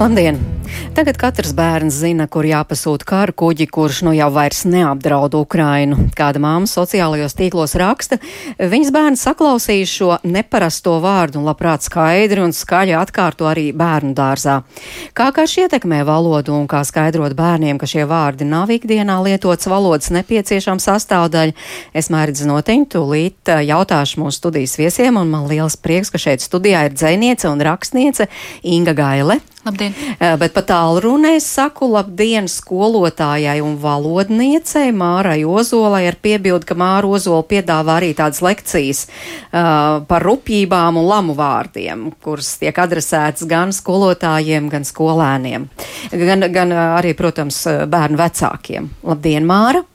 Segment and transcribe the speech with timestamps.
[0.00, 0.38] Labdien!
[0.92, 6.08] Tagad katrs bērns zina, kur jāpasūta kara kuģi, kurš nu jau vairs neapdraud Ukrainu.
[6.16, 8.18] Kāda māma sociālajos tīklos raksta,
[8.56, 14.58] viņas bērns saklausīja šo neparasto vārdu un labprāt skaidri un skaļi atkārto arī bērnu dārzā.
[15.16, 20.12] Kā karš ietekmē valodu un kā skaidrot bērniem, ka šie vārdi nav ikdienā lietots valodas
[20.12, 21.56] nepieciešama sastāvdaļa,
[21.96, 26.88] es mērķi notiņu tūlīt jautāšu mūsu studijas viesiem, un man liels prieks, ka šeit studijā
[26.88, 28.28] ir dzēniece un rakstniece
[28.62, 29.40] Inga Gaile.
[29.62, 29.94] Labdien!
[30.18, 37.44] Bet pat tālrunē saku labdien skolotājai un valodniecei Mārai Ozolai ar piebildu, ka Māra Ozola
[37.46, 44.66] piedāvā arī tādas lekcijas uh, par rupjībām un lamu vārdiem, kuras tiek adresētas gan skolotājiem,
[44.72, 45.70] gan skolēniem,
[46.10, 48.90] gan, gan arī, protams, bērnu vecākiem.
[49.06, 49.86] Labdien, Māra!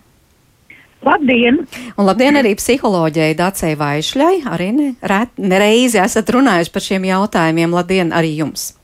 [1.04, 1.60] Labdien!
[1.99, 4.34] Un labdien arī psiholoģijai Dacei Vaišļai.
[4.48, 7.76] Arī nereizi ne esat runājuši par šiem jautājumiem.
[7.76, 8.77] Labdien arī jums!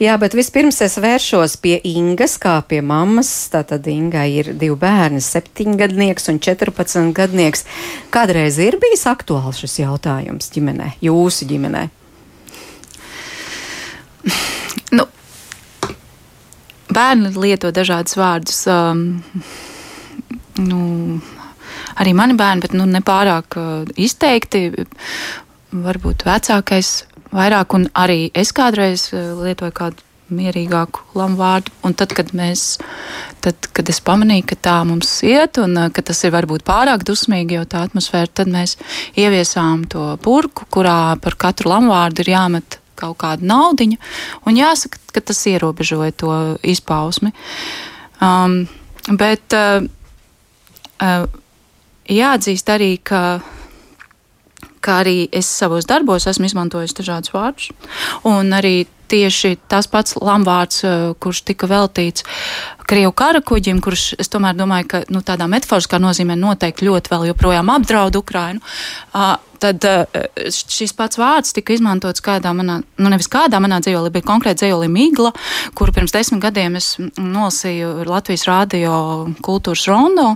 [0.00, 3.28] Jā, bet vispirms es vēršos pie Ingas, kā pie mammas.
[3.52, 7.66] Tātad Inga ir divi bērni, septiņgadnieks un četrpadsmitgadnieks.
[8.14, 11.88] Kādreiz ir bijis aktuāls šis jautājums ģimenē, jūsu ģimenē?
[14.96, 15.06] Nu,
[16.92, 18.62] bērni lieto dažādus vārdus.
[18.70, 19.04] Um,
[20.60, 20.80] nu,
[22.00, 24.70] arī mani bērni, bet nu, nepārāk uh, izteikti.
[25.70, 31.72] Varbūt vecākais vairāk, un arī es kādreiz eh, lietoju kādu mierīgāku lamu vārdu.
[31.86, 32.78] Un tad, kad, mēs,
[33.42, 37.04] tad, kad es pamanīju, ka tā mums iet, un eh, ka tas ir varbūt pārāk
[37.08, 38.76] dusmīgi, jo tā atmosfēra, tad mēs
[39.18, 43.96] ieviesām to burku, kurā par katru lamu vārdu ir jāmet kaut kāda naudiņa,
[44.44, 46.34] un jāsaka, ka tas ierobežoja to
[46.68, 47.32] izpausmi.
[48.20, 48.66] Um,
[49.16, 49.86] bet uh,
[51.00, 51.24] uh,
[52.04, 53.40] jāatzīst arī, ka
[54.84, 57.70] kā arī es savos darbos esmu izmantojis dažādus vārdus.
[58.28, 62.26] Un arī tieši tas pats lamvārds, eh, kurš tika veltīts
[62.90, 67.28] Krievu kara kuģim, kurš, es tomēr domāju, ka nu, tādā metaforiskā nozīmē noteikti ļoti vēl
[67.28, 68.58] joprojām apdraud Ukrainu,
[69.14, 74.10] uh, tad uh, šis pats vārds tika izmantots kādā manā, nu nevis kādā manā dzīvolī,
[74.16, 75.30] bet konkrēti dzīvolī Migla,
[75.78, 78.98] kuru pirms desmit gadiem es nolasīju Latvijas rādio
[79.46, 80.32] kultūras rondo,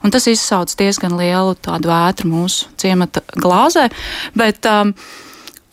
[0.00, 3.90] un tas izsauc diezgan lielu tādu vētru mūsu ciemata glāzē,
[4.38, 4.96] bet, um,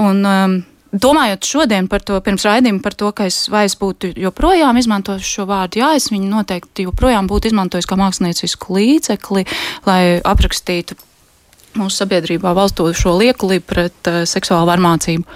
[0.04, 0.62] un, um,
[1.02, 5.28] domājot šodien par to, pirms raidījuma par to, ka es vai es būtu joprojām izmantojis
[5.38, 9.46] šo vārdu, jā, es viņu noteikti joprojām būtu izmantojis kā māksliniecisku līdzekli,
[9.88, 10.98] lai aprakstītu
[11.76, 15.28] mūsu sabiedrībā valstošo liekli pret uh, seksuālu varmācību.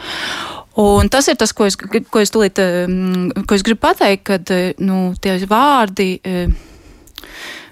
[0.80, 4.54] Un tas ir tas, ko es, ko es, tulīt, uh, ko es gribu pateikt, kad
[4.56, 6.14] uh, nu, tie vārdi.
[6.24, 6.68] Uh,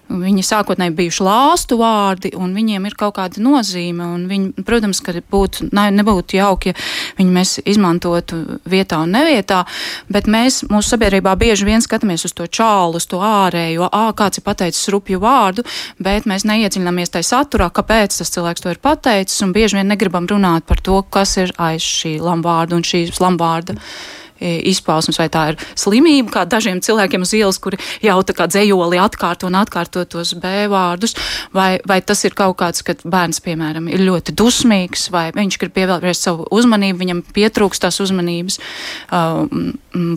[0.08, 4.08] Viņi sākotnēji bijuši lāstu vārdi, un viņiem ir kaut kāda nozīme.
[4.30, 6.78] Viņi, protams, ka būtu, nebūtu jauki, ja
[7.18, 9.64] viņi mēs izmantotu vietā un nevietā,
[10.12, 14.40] bet mēs mūsu sabiedrībā bieži vien skatāmies uz to čālu, uz to ārējo, ā, kāds
[14.40, 15.66] ir pateicis rupju vārdu,
[16.00, 20.30] bet mēs neiedziļināmies tajā saturā, kāpēc tas cilvēks to ir pateicis, un bieži vien negribam
[20.30, 23.76] runāt par to, kas ir aiz šī lamvārda un šīs lamvārda.
[23.76, 28.48] Mm izpausmes, vai tā ir slimība, kā dažiem cilvēkiem uz ielas, kuri jau tā kā
[28.52, 31.16] dzējoli atkārto un atkārto tos B vārdus,
[31.56, 35.76] vai, vai tas ir kaut kāds, kad bērns, piemēram, ir ļoti dusmīgs, vai viņš grib
[35.78, 38.60] pievērst savu uzmanību, viņam pietrūkst tās uzmanības,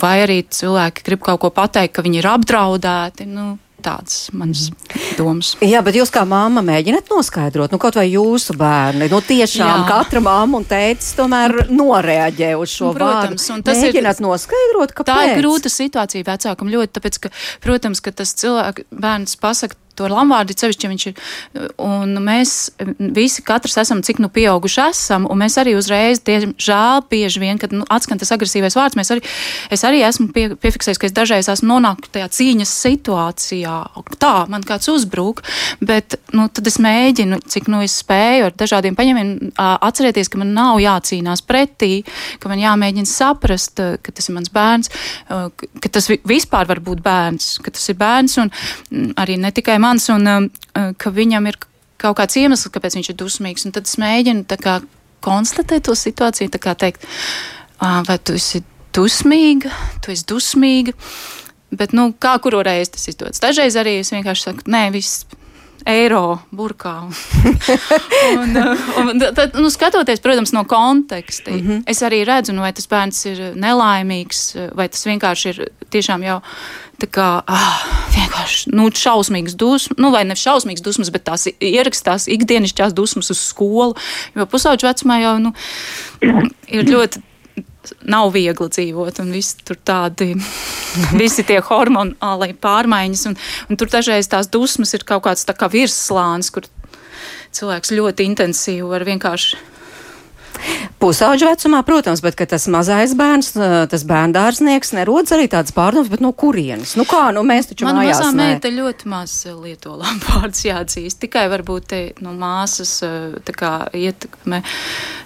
[0.04, 3.28] vai arī cilvēki grib kaut ko pateikt, ka viņi ir apdraudēti.
[3.30, 4.68] Nu, Tāds mans
[5.18, 5.54] domas.
[5.64, 9.88] Jā, bet jūs kā māma mēģināt noskaidrot, nu kaut vai jūsu bērni, nu tiešām Jā.
[9.88, 13.66] katra māma un tētis tomēr noreaģē uz šo protams, vārdu.
[13.66, 15.12] Tas mēģināt ir, noskaidrot, kāpēc.
[15.12, 20.08] Tā ir grūta situācija vecākam ļoti, tāpēc, ka, protams, ka tas cilvēks, bērns pasaka to
[20.10, 21.20] lamvārdu, sevišķi viņš ir.
[21.82, 22.54] Un mēs
[22.98, 27.74] visi katrs esam, cik nu pieauguši esam, un mēs arī uzreiz, diemžēl, bieži vien, kad
[27.74, 29.24] nu, atskan tas agresīvais vārds, mēs arī,
[29.72, 33.76] es arī esmu pie, piefiksējis, ka es dažreiz esmu nonākusi tajā cīņas situācijā.
[34.22, 35.42] Tā, man kāds uzbruk,
[35.84, 40.54] bet, nu, tad es mēģinu, cik nu es spēju ar dažādiem paņēmieniem atcerēties, ka man
[40.56, 42.02] nav jācīnās pretī,
[42.40, 44.92] ka man jāmēģina saprast, ka tas ir mans bērns,
[45.28, 48.52] ka tas vispār var būt bērns, ka tas ir bērns un
[49.20, 51.58] arī ne tikai mans un um, uh, ka viņam ir
[52.00, 53.66] kaut kāds iemesls, kāpēc viņš ir dusmīgs.
[53.74, 54.80] Tad es mēģinu kā,
[55.24, 57.04] konstatēt to situāciju, kā teikt,
[57.80, 58.62] vai tu esi
[58.96, 59.72] dusmīga,
[60.04, 60.96] tu esi dusmīga.
[61.70, 63.42] Bet, nu, kā kuru reizi tas izdodas?
[63.42, 65.26] Dažreiz arī es vienkārši saku, nē, viss
[65.88, 66.94] eiro burkā.
[68.40, 68.58] un,
[69.00, 71.82] un, tad, nu, skatoties, protams, no konteksta, mm -hmm.
[71.86, 76.40] es arī redzu, nu, vai tas bērns ir nelaimīgs, vai tas vienkārši ir tiešām jau
[77.00, 77.80] tā kā ah,
[78.14, 83.40] vienkārši nu, šausmīgas dusmas, nu, vai ne šausmīgas dusmas, bet tās ierakstās ikdienišķās dusmas uz
[83.40, 83.96] skolu.
[84.34, 85.54] Jo pusauģu vecumā jau nu,
[86.68, 87.22] ir ļoti
[88.08, 90.34] nav viegli dzīvot, un viss tur tādi,
[91.22, 95.70] visi tie hormonālai pārmaiņas, un, un tur dažreiz tās dusmas ir kaut kāds tā kā
[95.72, 96.68] virsslānis, kur
[97.56, 99.66] cilvēks ļoti intensīvi var vienkārši
[101.00, 103.54] Pusauģu vecumā, protams, bet tas mazais bērns,
[103.88, 106.92] tas bērndārznieks, nerodas arī tāds pārdoms, bet no kurienes?
[107.00, 108.20] Nu kā, nu mēs taču Man mājās.
[108.20, 114.60] mazā meita ļoti maz lieto lampārds jāatzīst, tikai varbūt te, nu, māsas tā kā ietekme.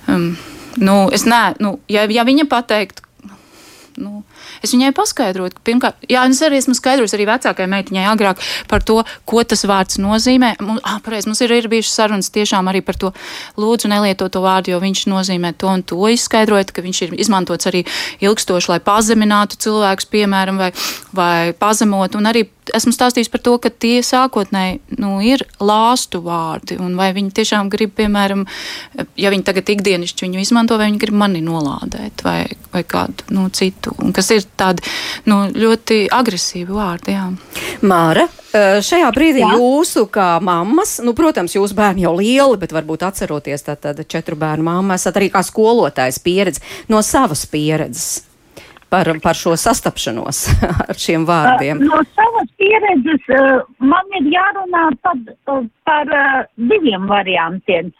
[0.06, 0.36] Um,
[0.76, 3.04] nu, es nē, nu, ja, ja viņa pateikt,
[4.00, 4.22] nu,
[4.64, 8.40] es viņai paskaidrotu, ka pirmkārt, jā, es arī esmu skaidrojis arī vecākajai meitiņai agrāk
[8.70, 10.54] par to, ko tas vārds nozīmē.
[10.64, 13.12] Mums, ah, pareiz, mums ir, ir bijušas sarunas tiešām arī par to,
[13.60, 17.70] lūdzu, nelieto to vārdu, jo viņš nozīmē to un to izskaidrot, ka viņš ir izmantots
[17.70, 17.84] arī
[18.24, 20.72] ilgstoši, lai pazeminātu cilvēkus, piemēram, vai,
[21.14, 26.78] vai pazemot, un arī esmu stāstījis par to, ka tie sākotnēji nu, ir lāstu vārdi,
[26.82, 28.44] un vai viņi tiešām grib, piemēram,
[29.20, 32.38] ja viņi tagad ikdienišķi viņu izmanto, vai viņi grib mani nolādēt, vai,
[32.74, 34.84] vai kādu nu, citu, un kas ir tādi
[35.30, 37.14] nu, ļoti agresīvi vārdi.
[37.14, 37.28] Jā.
[37.86, 38.26] Māra,
[38.84, 39.54] šajā brīdī Jā.
[39.58, 44.66] jūsu kā mammas, nu, protams, jūsu bērni jau lieli, bet varbūt atceroties tātad četru bērnu
[44.68, 46.62] mammu, esat arī kā skolotājs pieredzi
[46.92, 48.22] no savas pieredzes.
[48.94, 50.44] Par, par šo sastapšanos
[50.90, 51.80] ar šiem vārdiem.
[51.82, 57.90] No savas pieredzes uh, man ir jārunā uh, par uh, diviem variantiem.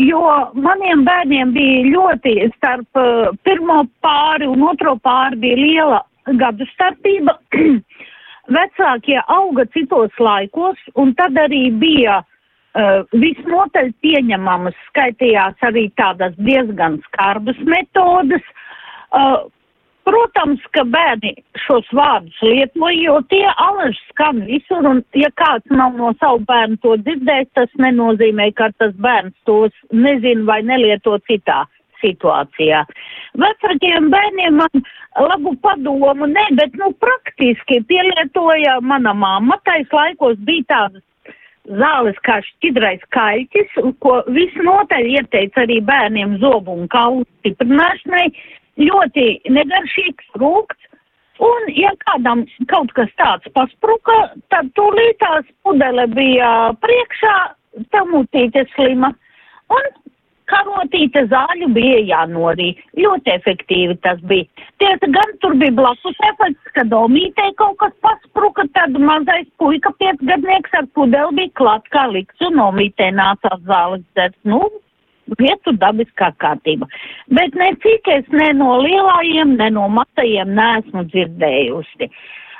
[0.00, 0.22] Jo
[0.56, 6.00] maniem bērniem bija ļoti starp uh, pirmo pāri un otro pāri bija liela
[6.40, 7.36] gadu starpība.
[8.56, 17.02] Vecākie auga citos laikos, un tad arī bija uh, visnotaļ pieņemamas, skaitījās arī tādas diezgan
[17.10, 18.48] skarbas metodas.
[19.12, 19.44] Uh,
[20.08, 21.34] Protams, ka bērni
[21.66, 26.78] šos vārdus lieto, jo tie alaži skan visur, un ja kāds nav no savu bērnu
[26.84, 31.66] to dzirdējis, tas nenozīmē, ka tas bērns tos nezin vai nelieto citā
[32.00, 32.84] situācijā.
[33.42, 34.86] Vecākiem bērniem man
[35.18, 41.04] labu padomu, ne, bet nu praktiski pielietoja mana mamma, tais laikos bija tādas
[41.68, 48.28] zāles kā šķidrais kaļķis, ko visnotaļ ieteica arī bērniem zobu un kaulu stiprināšanai
[48.78, 50.84] ļoti negaršīgs, rūkts.
[51.38, 54.16] Un, ja kādam kaut kas tāds paspruka,
[54.50, 57.36] tad tūlītās pudele bija priekšā,
[57.94, 59.12] tā mutīte slima.
[59.70, 59.86] Un
[60.48, 62.72] karotīte zāļu bija jānorī.
[62.98, 64.48] Ļoti efektīvi tas bija.
[64.82, 70.74] Tiesa gan tur bija blakus efekts, kad omītei kaut kas paspruka, tad mazais puika piecgadnieks
[70.80, 74.38] ar pudeli bija klāt kā likts un omītei nācās zāles dzert.
[74.48, 74.62] Nu,
[75.38, 76.88] vietu dabiskā kārtība.
[77.34, 82.10] Bet ne cik es ne no lielājiem, ne no matajiem neesmu dzirdējusi.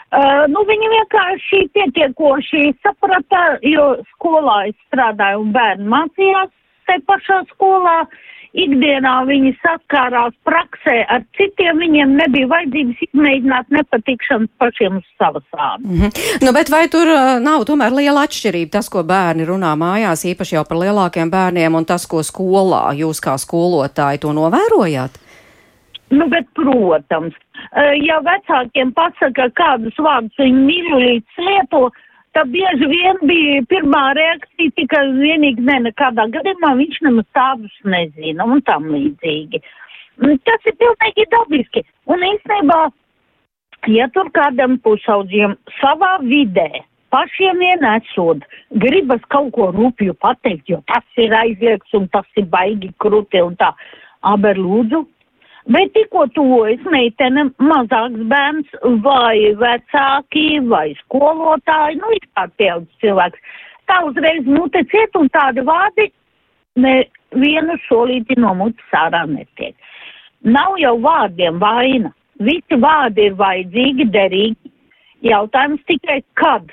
[0.09, 6.53] Uh, nu, viņi vienkārši pietiekoši saprata, jo skolā es strādāju un bērni mācījās
[6.89, 7.99] te pašā skolā.
[8.57, 15.85] Ikdienā viņi saskārās praksē ar citiem, viņiem nebija vajadzības izmēģināt nepatikšanas pašiem uz savas ādas.
[15.85, 16.47] Mm -hmm.
[16.47, 20.55] nu, bet vai tur uh, nav tomēr liela atšķirība tas, ko bērni runā mājās, īpaši
[20.55, 25.21] jau par lielākiem bērniem, un tas, ko skolā jūs kā skolotāji to novērojāt?
[26.11, 27.35] Nu, bet, protams,
[28.01, 31.91] ja vecākiem pasaka, kādus vārdus viņi mīļulītes lieto,
[32.37, 37.81] tad bieži vien bija pirmā reakcija tikai un vienīgi ne, nekādā gadījumā viņš nemaz tādus
[37.85, 39.63] nezina un tam līdzīgi.
[40.19, 41.85] Tas ir pilnīgi dabiski.
[42.11, 42.79] Un īstenībā,
[43.95, 46.71] ja tur kādam pusaudziem savā vidē
[47.15, 48.43] pašiem vien esot,
[48.83, 53.57] gribas kaut ko rūpju pateikt, jo tas ir aizliegts un tas ir baigi krūti un
[53.61, 53.73] tā,
[54.29, 55.05] aber lūdzu,
[55.69, 58.71] Bet tikko tuvojas meitene, mazāks bērns
[59.05, 63.43] vai vecāki vai skolotāji, nu, kā pieaudzis cilvēks.
[63.89, 66.09] Tā uzreiz nuteciet un tādi vārdi
[66.81, 69.77] nevienu solīti no mutes ārā netiek.
[70.45, 72.15] Nav jau vārdiem vaina.
[72.39, 74.73] Visi vārdi ir vajadzīgi, derīgi.
[75.27, 76.71] Jautājums tikai kad,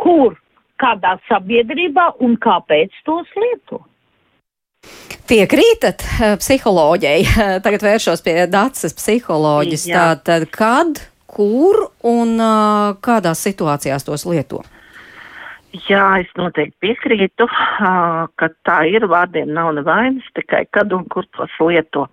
[0.00, 0.36] kur,
[0.80, 3.89] kādā sabiedrībā un kāpēc tos lietot.
[5.30, 7.22] Piekrītat eh, psiholoģijai.
[7.64, 9.86] Tagad vēršos pie Dācis psiholoģis.
[9.86, 10.10] Jā.
[10.18, 14.64] Tātad, kad, kur un uh, kādās situācijās tos lieto?
[15.86, 17.92] Jā, es noteikti piekrītu, ā,
[18.42, 22.08] ka tā ir, vārdiem nav nevainas, tikai kad un kur tos lieto.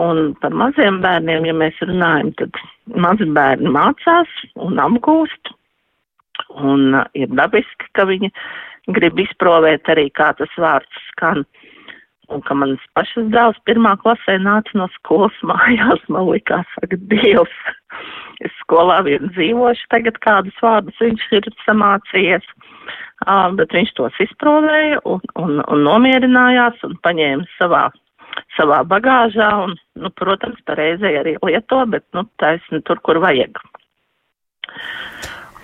[0.00, 2.56] Un par maziem bērniem, ja mēs runājam, tad
[2.96, 5.52] mazi bērni mācās un apgūst,
[6.64, 8.32] un ir dabiski, ka viņi
[8.96, 11.44] grib izprovēt arī, kā tas vārds skan.
[12.30, 17.56] Un ka manas pašas dēls pirmā klasē nāca no skolas mājās, man likās, saka, Dievs,
[18.46, 22.46] es skolā vien dzīvošu, tagad kādus vārdus viņš ir samācījies.
[23.22, 27.84] Uh, bet viņš tos izprovēja un, un, un nomierinājās un paņēma savā
[28.56, 33.60] savā bagāžā un, nu, protams, pareizai arī lieto, bet, nu, taisni tur, kur vajag.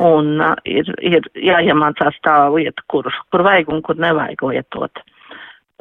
[0.05, 5.03] Un uh, ir, ir jāiemācās tā lieta, kur, kur vajag un kur nevajag lietot.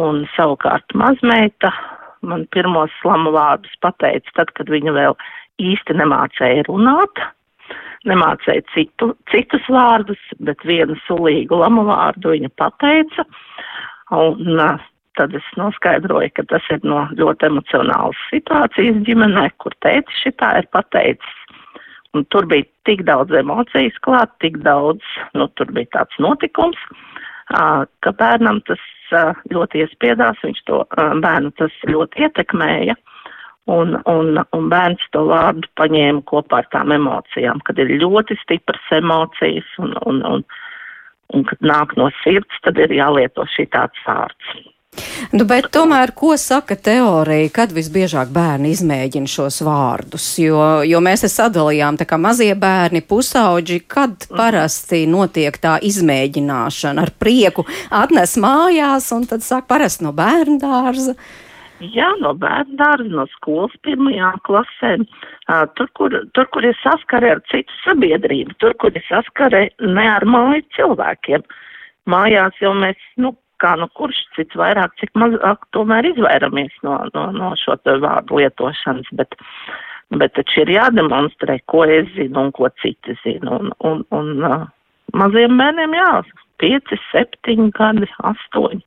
[0.02, 1.72] Un savukārt mazmeita
[2.22, 5.18] man pirmos slamu vārdus pateica tad, kad viņa vēl
[5.62, 7.22] īsti nemācēja runāt,
[8.10, 13.26] nemācēja citu, citus vārdus, bet vienu sulīgu lamu vārdu viņa pateica.
[14.14, 14.78] Un uh,
[15.18, 20.70] tad es noskaidroju, ka tas ir no ļoti emocionālas situācijas ģimenē, kur tēti šitā ir
[20.76, 21.44] pateicis.
[22.16, 25.04] Un tur bija tik daudz emocijas klāt, tik daudz,
[25.38, 26.80] nu, tur bija tāds notikums,
[27.48, 28.84] ka bērnam tas
[29.54, 30.82] ļoti iespiedās, viņš to
[31.24, 32.98] bērnu tas ļoti ietekmēja.
[33.68, 38.94] Un, un, un bērns to vārdu paņēma kopā ar tām emocijām, kad ir ļoti stipras
[38.96, 40.46] emocijas un, un, un,
[41.36, 44.54] un kad nāk no sirds, tad ir jālieto šī tāds vārds.
[45.36, 50.28] Nu, bet tomēr, ko saka teorija, kad visbiežāk bērni izmēģina šos vārdus?
[50.42, 54.38] Jo, jo mēs te sadalījām, tā kā mazie bērni, pusauģi, kad mhm.
[54.38, 61.18] parasti notiek tā izmēģināšana ar prieku atnes mājās un tad sāk parasti no bērnu dārza.
[61.78, 65.04] Jā, no bērnu dārza, no skolas pirmajām klasēm,
[65.78, 70.26] tur, kur, tur, kur ir saskare ar citu sabiedrību, tur, kur ir saskare ne ar
[70.26, 71.46] māju cilvēkiem.
[72.10, 77.28] Mājās jau mēs, nu, kā nu kurš cits vairāk, cik mazāk tomēr izvairamies no, no,
[77.36, 79.38] no šo vārdu lietošanas, bet,
[80.22, 83.60] bet taču ir jādemonstrē, ko es zinu un ko citi zina.
[83.60, 84.68] Un, un, un uh,
[85.18, 86.12] maziem bērniem jā,
[86.62, 88.84] pieci, septiņi gadi, astoņi.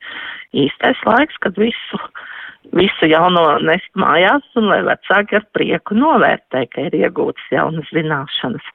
[0.65, 1.99] Īstais laiks, kad visu
[2.75, 8.69] visu jauno nest mājās un lai vecāki ar prieku novērtē, ka ir iegūtas jaunas zināšanas.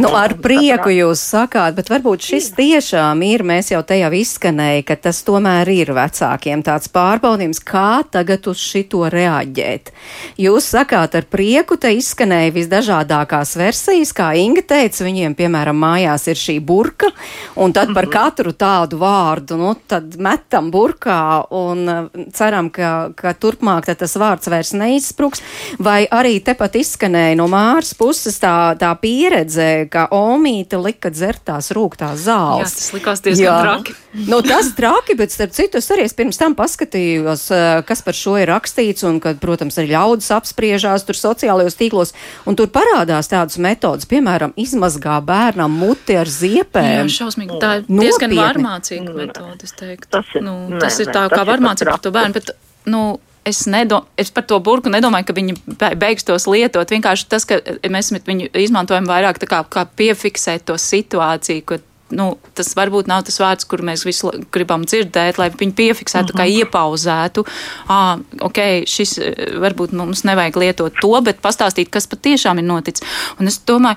[0.00, 4.96] Nu, ar prieku jūs sakāt, bet varbūt šis tiešām ir, mēs jau jau izskanēja, ka
[5.04, 9.92] tas tomēr ir vecākiem tāds pārbaudījums, kā tagad uz šito reaģēt.
[10.40, 16.40] Jūs sakāt ar prieku, te izskanēja visdažādākās versijas, kā Inga teica, viņiem, piemēram, mājās ir
[16.40, 17.12] šī burka,
[17.60, 18.14] un tad par mhm.
[18.16, 21.20] katru tādu vārdu, nu, tad metam burkā
[21.52, 25.42] un uh, ceram, ka ka turpmāk tas vārds vairs neizspruks,
[25.82, 31.72] vai arī tepat izskanēja no Māras puses tā, tā pieredze, ka Omīte lika dzert tās
[31.74, 32.72] rūgtās zāles.
[32.72, 33.58] Jā, tas likās diezgan Jā.
[33.66, 33.96] traki.
[34.30, 38.16] nu, tas traki, bet starp citu es arī es pirms tam paskatījos, eh, kas par
[38.16, 42.14] šo ir rakstīts, un kad, protams, arī ļaudis apspriežās tur sociālajos tīklos,
[42.48, 47.06] un tur parādās tādas metodas, piemēram, izmazgā bērnam muti ar ziepēm.
[47.06, 50.10] Jā, šausmīgi, tā ir diezgan varmācīga metode, es teiktu.
[50.12, 52.52] Tas ir, nu, tas ir tā kā varmācīga par to bērnu, bet
[52.84, 55.56] nu, es, nedo, es par to burbuļu nedomāju, ka viņi
[55.98, 56.90] beigs tos lietot.
[56.90, 57.60] Vienkārši tas, ka
[57.90, 61.64] mēs viņu izmantojam vairāk kā, kā piefiksēt to situāciju.
[61.66, 61.78] Ka,
[62.12, 66.36] nu, tas varbūt nav tas vārds, kur mēs visu gribam dzirdēt, lai viņi piefiksētu, uh
[66.36, 66.42] -huh.
[66.42, 66.58] kā mhm.
[66.60, 67.46] iepauzētu.
[67.88, 69.18] Ah, ok, šis
[69.64, 73.06] varbūt mums nevajag lietot to, bet pastāstīt, kas patiešām ir noticis.
[73.40, 73.96] Un es domāju,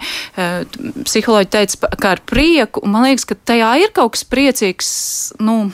[1.04, 5.34] psiholoģi teica, ka ar prieku, un man liekas, ka tajā ir kaut kas priecīgs.
[5.40, 5.72] Nu,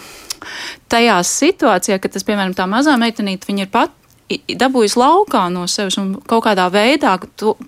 [0.92, 3.98] tajā situācijā, ka tas, piemēram, tā mazā meitenīte, viņa ir pat
[4.32, 7.18] dabūjusi laukā no sevis un kaut kādā veidā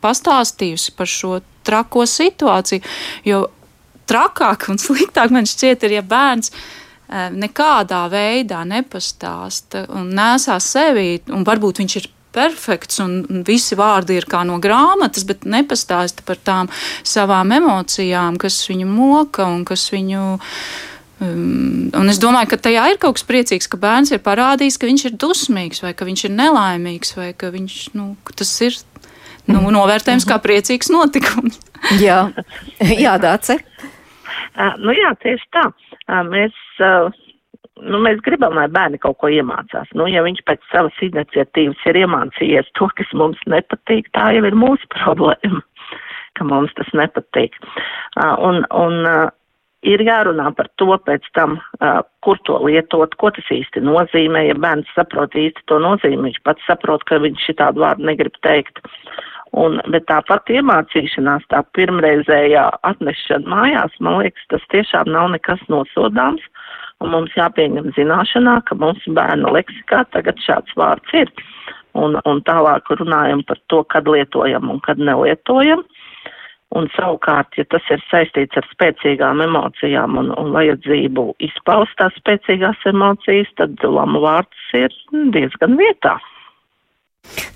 [0.03, 2.83] pastāstījusi par šo trako situāciju.
[3.27, 3.45] Jo
[4.09, 6.55] trakāk un sliktāk man šķiet, ir, ja bērns e,
[7.35, 14.25] nekādā veidā nepastāsta un nesā sevi, un varbūt viņš ir perfekts un visi vārdi ir
[14.29, 16.71] kā no grāmatas, bet nepastāsta par tām
[17.05, 20.23] savām emocijām, kas viņu moka un kas viņu
[21.21, 24.89] Um, un es domāju, ka tajā ir kaut kas priecīgs, ka bērns ir parādījis, ka
[24.89, 28.79] viņš ir dusmīgs, vai ka viņš ir nelaimīgs, vai ka viņš, nu, tas ir
[29.45, 29.73] nu, mhm.
[29.77, 31.59] novērtējums kā priecīgs notikums.
[32.05, 32.25] jā,
[32.81, 33.59] jā Dāce.
[34.53, 35.67] Uh, nu jā, tieši tā.
[36.05, 37.13] Uh, mēs, uh,
[37.81, 39.89] nu, mēs gribam, lai bērni kaut ko iemācās.
[39.97, 44.57] Nu, ja viņš pēc savas iniciatīvas ir iemācījies to, kas mums nepatīk, tā jau ir
[44.57, 45.63] mūsu problēma,
[46.37, 47.57] ka mums tas nepatīk.
[48.17, 49.31] Uh, un, un, uh,
[49.83, 51.57] ir jārunā par to pēc tam,
[52.23, 54.47] kur to lietot, ko tas īsti nozīmē.
[54.49, 58.81] Ja bērns saprot īsti to nozīmi, viņš pats saprot, ka viņš šitādu vārdu negrib teikt.
[59.53, 65.61] Un, bet tā pati iemācīšanās, tā pirmreizējā atnešana mājās, man liekas, tas tiešām nav nekas
[65.69, 66.41] nosodāms.
[67.03, 71.29] Un mums jāpieņem zināšanā, ka mūsu bērnu leksikā tagad šāds vārds ir.
[71.93, 75.83] Un, un tālāk runājam par to, kad lietojam un kad nelietojam.
[76.73, 82.81] Un savukārt, ja tas ir saistīts ar spēcīgām emocijām un, un vajadzību izpaust tās spēcīgās
[82.89, 84.95] emocijas, tad lama vārds ir
[85.35, 86.17] diezgan vietā.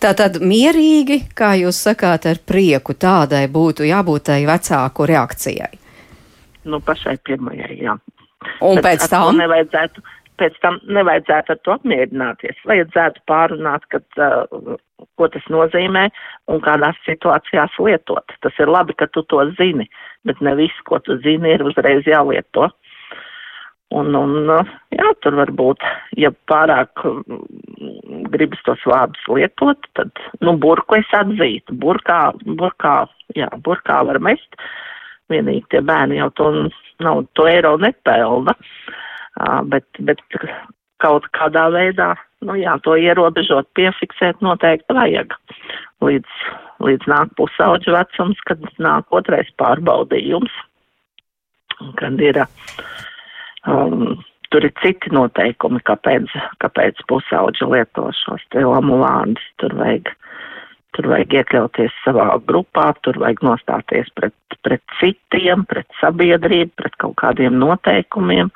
[0.01, 5.74] Tā tad mierīgi, kā jūs sakāt, ar prieku tādai būtu jābūt tai vecāku reakcijai.
[6.67, 7.97] Nu, pašai pirmajai, jā.
[8.62, 9.39] Un Bet pēc tam?
[9.41, 10.03] Nevajadzētu,
[10.39, 12.58] pēc tam nevajadzētu ar to apmierināties.
[12.70, 14.77] Vajadzētu pārunāt, kad, uh,
[15.20, 16.08] ko tas nozīmē
[16.51, 18.36] un kādās situācijās lietot.
[18.46, 19.88] Tas ir labi, ka tu to zini,
[20.27, 22.70] bet ne viss, ko tu zini, ir uzreiz jālieto.
[23.96, 24.51] Un, un
[24.91, 25.84] jā, tur varbūt,
[26.20, 27.06] ja pārāk
[28.34, 30.12] gribas tos vārdus lietot, tad,
[30.44, 31.77] nu, burku es atzītu.
[31.79, 32.20] Burkā,
[32.60, 32.98] burkā,
[33.38, 34.60] jā, burkā var mest.
[35.32, 36.51] Vienīgi tie bērni jau to
[37.03, 38.56] nav, to eiro nepelna.
[38.56, 38.98] Uh,
[39.72, 40.22] bet, bet
[41.03, 42.13] kaut kādā veidā,
[42.46, 45.36] nu jā, to ierobežot, piefiksēt noteikti vajag.
[46.06, 46.39] Līdz,
[46.86, 50.53] līdz nāk pusauģu vecums, kad nāk otrais pārbaudījums,
[52.01, 52.44] kad ir,
[53.70, 54.17] um,
[54.53, 60.13] tur ir citi noteikumi, kāpēc, kāpēc pusauģi lieto šos te lamu vārdus, tur vajag
[60.98, 64.34] tur vajag iekļauties savā grupā, tur vajag nostāties pret,
[64.65, 68.50] pret citiem, pret sabiedrību, pret kaut kādiem noteikumiem.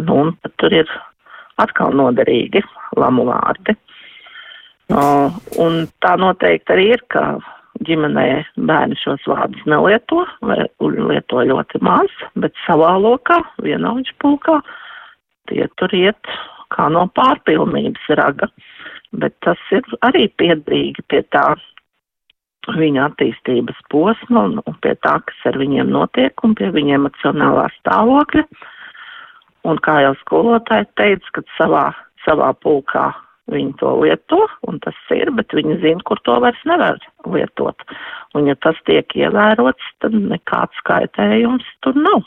[0.00, 0.90] Nu, un tur ir
[1.60, 2.62] atkal noderīgi
[2.96, 3.76] lamu vārdi.
[4.92, 5.32] Uh,
[5.62, 7.38] un tā noteikti arī ir, ka
[7.86, 8.26] ģimenē
[8.68, 14.58] bērni šos vārdus nelieto vai lieto ļoti maz, bet savā lokā, vienaudžu pulkā,
[15.50, 16.32] tie tur iet
[16.72, 18.48] kā no pārpilnības raga.
[19.12, 21.52] Bet tas ir arī piedrīgi pie tā
[22.68, 28.44] viņa attīstības posma un, pie tā, kas ar viņiem notiek un pie viņa emocionālā stāvokļa.
[29.68, 31.84] Un kā jau skolotāji teica, kad savā,
[32.24, 33.12] savā pulkā
[33.52, 36.98] viņi to lieto, un tas ir, bet viņi zina, kur to vairs nevar
[37.30, 37.86] lietot.
[38.38, 42.24] Un ja tas tiek ievērots, tad nekāds skaitējums tur nav.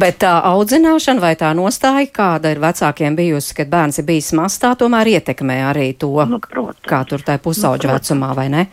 [0.00, 4.58] Bet tā audzināšana vai tā nostāja, kāda ir vecākiem bijusi, kad bērns ir bijis mazs,
[4.62, 6.82] tā tomēr ietekmē arī to, nu, protams.
[6.90, 8.66] kā tur tā pusauģa nu, vecumā, vai ne?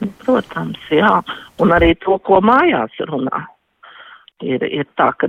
[0.00, 1.18] Nu, protams, jā.
[1.60, 3.44] Un arī to, ko mājās runā
[4.42, 5.28] ir, ir tā, ka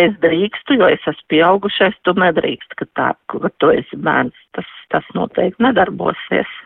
[0.00, 4.68] es drīkstu, jo es esmu pieaugušais, tu nedrīkst, ka tā, ka tu esi bērns, tas,
[4.94, 6.58] tas noteikti nedarbosies.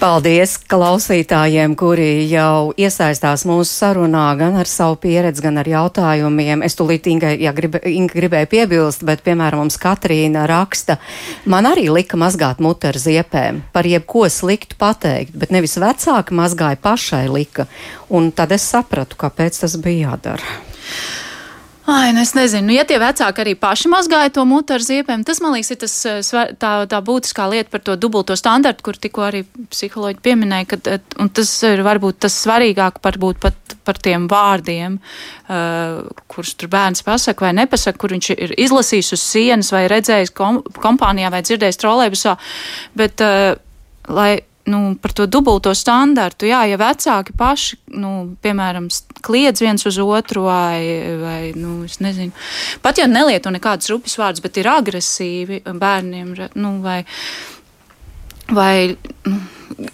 [0.00, 6.64] Paldies klausītājiem, kuri jau iesaistās mūsu sarunā gan ar savu pieredzi, gan ar jautājumiem.
[6.64, 10.96] Es tulīt Inga, ja grib, Inga gribēju piebilst, bet, piemēram, mums Katrīna raksta,
[11.44, 16.80] man arī lika mazgāt muti ar ziepēm, par jebko sliktu pateikt, bet nevis vecāki mazgāja
[16.80, 17.68] pašai lika.
[18.08, 20.56] Un tad es sapratu, kāpēc tas bija jādara.
[21.90, 25.24] Ai, nu es nezinu, nu, ja tie vecāki arī paši mazgāja to mutu ar ziepēm,
[25.26, 26.20] tas, man liekas, ir tas, eh,
[26.60, 29.40] tā, tā būtiskā lieta par to dubulto standartu, kur tikko arī
[29.72, 34.98] psiholoģi pieminēja, ka, eh, un tas ir varbūt tas svarīgāk varbūt pat par tiem vārdiem,
[35.48, 40.34] uh, kurus tur bērns pasaka vai nepasaka, kur viņš ir izlasījis uz sienas vai redzējis
[40.36, 42.36] kom kompānijā vai dzirdējis trolēbusā,
[42.94, 43.56] bet, uh,
[44.12, 46.48] lai nu, par to dubulto standartu.
[46.48, 48.12] Jā, ja vecāki paši, nu,
[48.44, 48.88] piemēram,
[49.26, 50.80] kliedz viens uz otru, vai,
[51.20, 52.34] vai nu, es nezinu,
[52.84, 57.00] pat ja nelieto nekādus rupjas vārdus, bet ir agresīvi bērniem, nu, vai,
[58.54, 58.74] vai
[59.26, 59.40] nu,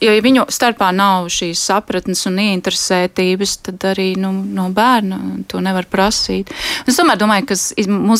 [0.02, 5.88] ja viņu starpā nav šīs sapratnes un ieinteresētības, tad arī nu, no bērna to nevar
[5.90, 6.52] prasīt.
[6.86, 7.48] Es tomēr domāju,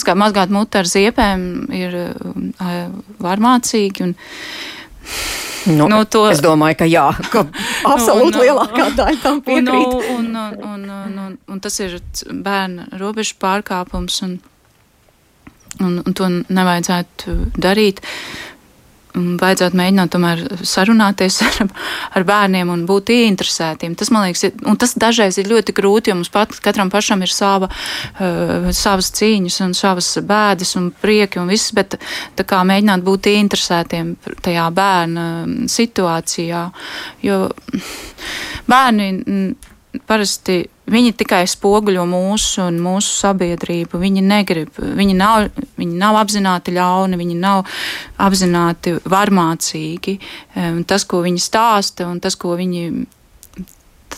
[0.07, 2.87] ka mazgāt mutu ar ziepēm ir uh,
[3.23, 4.07] varmācīgi.
[4.07, 4.17] Un,
[5.67, 7.45] Nu, nu, to, es domāju, ka jā, ka
[7.95, 9.95] absolūti nu, lielākā daļa tam piekrīt.
[10.15, 11.99] Un, un, un, un, un, un tas ir
[12.31, 14.37] bērna robežu pārkāpums, un,
[15.81, 18.05] un, un to nevajadzētu darīt
[19.41, 21.71] vajadzētu mēģināt tomēr sarunāties ar,
[22.19, 23.97] ar bērniem un būt ieinteresētiem.
[23.99, 27.25] Tas, man liekas, ir, un tas dažreiz ir ļoti grūti, jo mums pat, katram pašam
[27.27, 31.99] ir sava, uh, savas cīņas un savas bēdas un prieki un viss, bet
[32.37, 35.29] tā kā mēģināt būt ieinteresētiem tajā bērna
[35.71, 36.67] situācijā,
[37.27, 37.41] jo
[38.71, 39.11] bērni
[40.07, 43.99] parasti viņi tikai spoguļo mūsu un mūsu sabiedrību.
[44.01, 47.65] Viņi negrib, viņi nav, viņi nav apzināti ļauni, viņi nav
[48.23, 50.19] apzināti varmācīgi.
[50.87, 53.07] Tas, ko viņi stāsta un tas, ko viņi.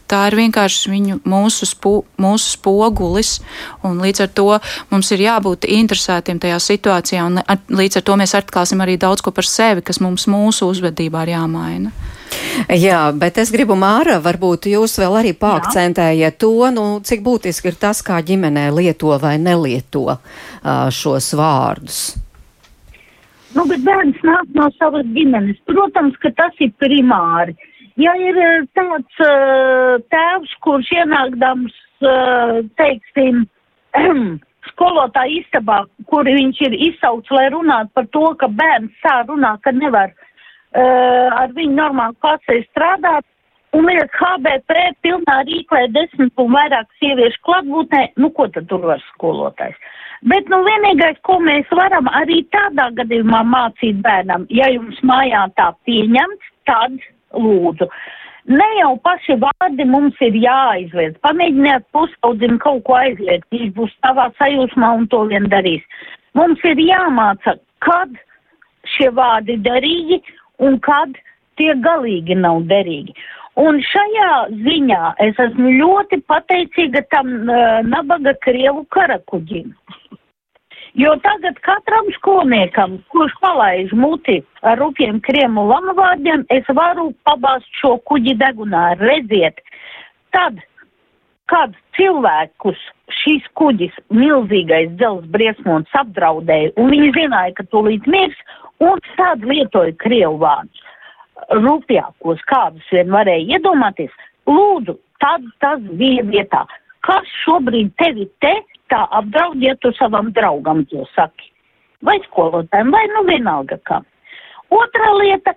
[0.08, 3.34] Tā ir vienkārši viņu, mūsu, spo, mūsu spogulis,
[3.84, 4.46] līdz ar to
[4.88, 7.42] mums ir jābūt interesētiem tajā situācijā, un
[7.76, 11.34] līdz ar to mēs atklāsim arī daudz ko par sevi, kas mums mūsu uzvedībā ir
[11.34, 11.92] jāmaina.
[12.68, 17.78] Jā, bet es gribu, Māra, varbūt jūs vēl arī pākcentējiet to, nu, cik būtiski ir
[17.80, 22.00] tas, kā ģimenē lieto vai nelieto uh, šos vārdus.
[23.54, 25.60] Nu, bet bērns nāk no savas ģimenes.
[25.70, 27.56] Protams, ka tas ir primāri.
[27.98, 28.36] Ja ir
[28.76, 33.46] tāds uh, tēvs, kurš ienākdams, uh, teiksim,
[34.68, 39.72] skolotāja istabā, kur viņš ir izsaucis, lai runātu par to, ka bērns tā runā, ka
[39.74, 40.27] nevar uh,
[40.76, 43.26] uh, ar viņu normāli klasē strādāt.
[43.76, 49.02] Un liekas, HBP pilnā rīklē desmit un vairāk sieviešu klātbūtnē, nu ko tad tur var
[49.10, 49.76] skolotājs?
[50.26, 55.68] Bet, nu, vienīgais, ko mēs varam arī tādā gadījumā mācīt bērnam, ja jums mājā tā
[55.86, 56.96] pieņemts, tad
[57.36, 57.86] lūdzu.
[58.48, 61.18] Ne jau paši vārdi mums ir jāaizliedz.
[61.26, 63.44] Pamēģiniet pusaudzim kaut ko aizliegt.
[63.52, 65.84] Viņš būs savā sajūsmā un to vien darīs.
[66.38, 68.16] Mums ir jāmāca, kad
[68.96, 70.22] šie vārdi derīgi
[70.58, 71.16] un kad
[71.58, 73.14] tie galīgi nav derīgi.
[73.58, 79.72] Un šajā ziņā es esmu ļoti pateicīga tam uh, nabaga Krievu karakuģim.
[80.98, 87.96] Jo tagad katram skolniekam, kurš palaiž muti ar rupjiem kriemu lamavārdiem, es varu pabāzt šo
[88.08, 88.84] kuģi degunā.
[89.02, 89.60] Redziet,
[90.34, 90.58] tad,
[91.50, 92.80] kad cilvēkus
[93.20, 98.38] šīs kuģis milzīgais dzels briesmons apdraudēja, un viņi zināja, ka tūlīt mirs,
[98.84, 100.84] un tad lietoja krievu vārdus
[101.54, 104.12] rūpjākos, kādus vien varēja iedomāties,
[104.48, 106.64] lūdzu, tad tas bija vietā.
[107.06, 108.54] Kas šobrīd tevi te
[108.92, 111.52] tā apdraud, ja tu savam draugam to saki?
[112.04, 114.06] Vai skolotājiem, vai nu vienalga kam.
[114.74, 115.54] Otra lieta,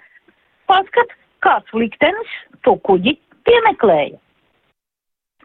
[0.69, 1.11] paskat,
[1.43, 2.31] kāds liktenis
[2.65, 4.17] to kuģi piemeklēja.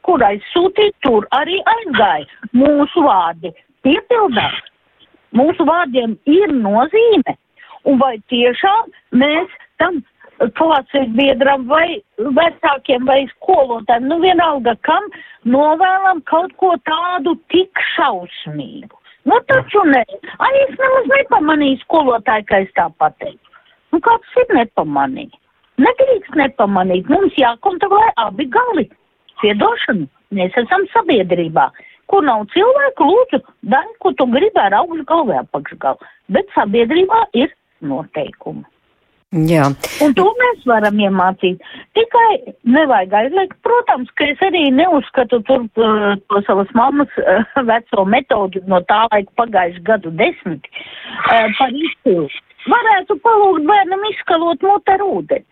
[0.07, 2.29] Kur aizsūtīt, tur arī aizgāja.
[2.55, 3.51] Mūsu vārdi
[3.83, 4.61] piepildās.
[5.37, 7.35] Mūsu vārdiem ir nozīme.
[7.85, 10.03] Un vai tiešām mēs tam
[10.59, 15.09] klasēs biedram vai vecākiem vai skolotājiem, nu vienalga kam,
[15.49, 18.93] novēlam kaut ko tādu tik šausmīgu.
[19.27, 20.05] Nu taču nē,
[20.39, 23.43] ai es nemaz nepamanīju skolotāju, ka es tā pateicu.
[23.93, 25.35] Nu kāds ir nepamanīja?
[25.83, 28.87] Nedrīkst nepamanīt, mums jākontrolē abi gali.
[29.43, 31.67] Piedošanu, mēs esam sabiedrībā.
[32.07, 36.07] Kur nav cilvēku, lūdzu, dari, ko tu gribi ar augšu galvu, apakšgalvu.
[36.33, 38.65] Bet sabiedrībā ir noteikumi.
[39.35, 39.67] Jā.
[40.05, 41.63] Un to mēs varam iemācīt.
[41.99, 43.57] Tikai nevajag aizliegt.
[43.67, 49.03] Protams, ka es arī neuzskatu tur uh, to savas mammas uh, veco metodu no tā
[49.11, 52.31] laika pagājuši gadu desmiti uh, par izcilu.
[52.71, 55.47] Varētu palūgt bērnam izskalot mut ar ūdeni.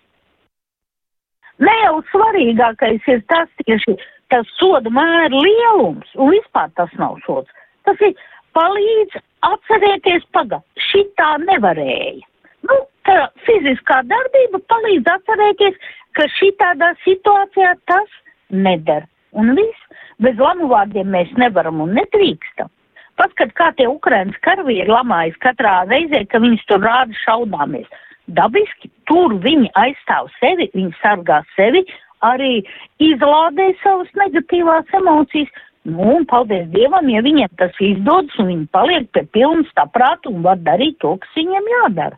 [1.63, 3.99] Ne jau svarīgākais ir tas tieši
[4.33, 7.51] tas soda mēra lielums, un vispār tas nav sods.
[7.87, 8.15] Tas ir
[8.57, 12.25] palīdz atcerēties paga, šitā nevarēja.
[12.64, 15.81] Nu, tā fiziskā darbība palīdz atcerēties,
[16.17, 19.05] ka šī tādā situācijā tas neder.
[19.35, 22.71] Un viss, bez lamu vārdiem mēs nevaram un nedrīkstam.
[23.19, 27.87] Paskat, kā tie Ukrainas karavīri lamājas katrā reizē, ka viņus tur rāda šaudāmies.
[28.35, 31.85] Dabiski tur viņi aizstāv sevi, viņi sargā sevi,
[32.27, 32.64] arī
[33.03, 35.53] izlādē savas negatīvās emocijas.
[35.85, 40.31] Nu, un paldies Dievam, ja viņiem tas izdodas un viņi paliek pie pilnas tā prāta
[40.31, 42.16] un var darīt to, kas viņiem jādara.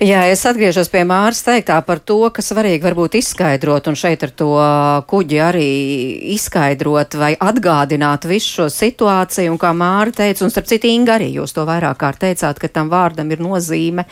[0.00, 4.32] Jā, es atgriežos pie Māras teiktā par to, ka svarīgi varbūt izskaidrot, un šeit ar
[4.36, 4.50] to
[5.10, 5.68] kuģi arī
[6.34, 11.30] izskaidrot vai atgādināt visu šo situāciju, un kā Māra teica, un starp citu Inga arī
[11.34, 14.06] jūs to vairāk kārt teicāt, ka tam vārdam ir nozīme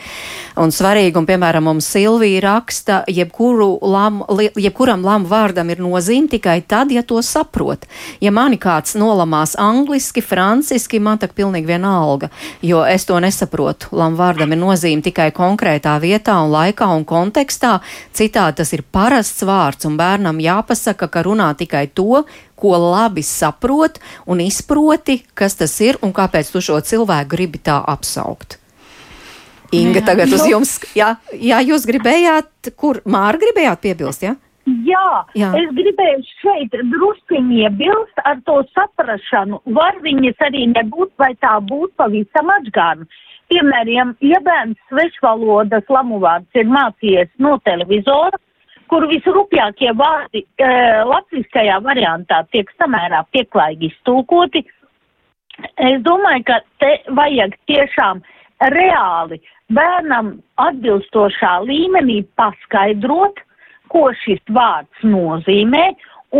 [0.61, 4.21] un svarīgi, un piemēram mums Silvija raksta, lam,
[4.59, 7.87] jebkuram lamu vārdam ir nozīme tikai tad, ja to saprot.
[8.21, 12.29] Ja mani kāds nolamās angliski, franciski, man tak pilnīgi vienalga,
[12.61, 13.93] jo es to nesaprotu.
[13.97, 17.77] Lamu vārdam ir nozīme tikai konkrētā vietā un laikā un kontekstā.
[18.15, 22.23] Citādi tas ir parasts vārds, un bērnam jāpasaka, ka runā tikai to,
[22.55, 27.81] ko labi saprot un izproti, kas tas ir un kāpēc tu šo cilvēku gribi tā
[27.95, 28.59] apsaukt.
[29.73, 30.05] Inga, jā.
[30.05, 34.35] tagad uz jums, jā, jā jūs gribējāt, kur Māra gribējāt piebilst, jā?
[34.63, 39.59] Jā, jā, es gribēju šeit druskuņi iebilst ar to saprašanu.
[39.75, 43.09] Var viņas arī nebūt, vai tā būtu pavisam atgādna.
[43.53, 48.39] Piemēram, ja bērns svešvalodas lamuvārds ir mācījies no televizora,
[48.89, 50.69] kur visrupjākie vārdi e,
[51.05, 54.63] latviskajā variantā tiek samērā pieklājīgi iztulkoti,
[55.85, 58.23] es domāju, ka te vajag tiešām
[58.73, 59.37] reāli
[59.69, 60.33] bērnam
[60.65, 63.37] atbilstošā līmenī paskaidrot,
[63.93, 65.91] ko šis vārds nozīmē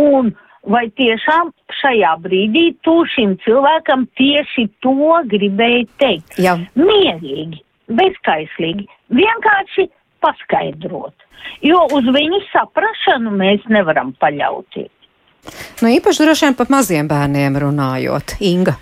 [0.01, 0.33] un
[0.69, 4.95] vai tiešām šajā brīdī tu šim cilvēkam tieši to
[5.31, 6.39] gribēji teikt.
[6.41, 6.55] Jā.
[6.79, 7.59] Mierīgi,
[7.91, 9.89] bezkaislīgi, vienkārši
[10.23, 11.27] paskaidrot,
[11.65, 14.91] jo uz viņu saprašanu mēs nevaram paļauties.
[15.83, 18.77] Nu, īpaši droši vien par maziem bērniem runājot, Inga.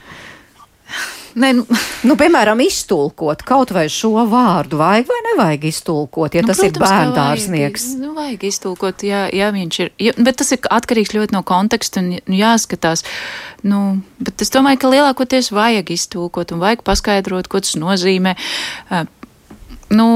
[1.39, 1.63] Ne, nu,
[2.07, 6.75] nu, piemēram, iztulkot kaut vai šo vārdu, vajag vai nevajag iztulkot, ja nu, tas protams,
[6.75, 7.85] ir bērndārsnieks.
[7.87, 11.43] Vajag, nu, vajag iztulkot, ja, ja viņš ir, ja, bet tas ir atkarīgs ļoti no
[11.47, 13.05] konteksta un nu, jāskatās.
[13.63, 13.81] Nu,
[14.19, 18.35] bet es domāju, ka lielākoties vajag iztulkot un vajag paskaidrot, ko tas nozīmē.
[18.91, 19.05] Uh,
[19.95, 20.09] nu,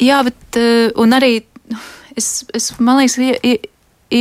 [0.00, 1.34] jā, bet uh, un arī
[2.16, 3.58] es, es man liekas, ie, ie,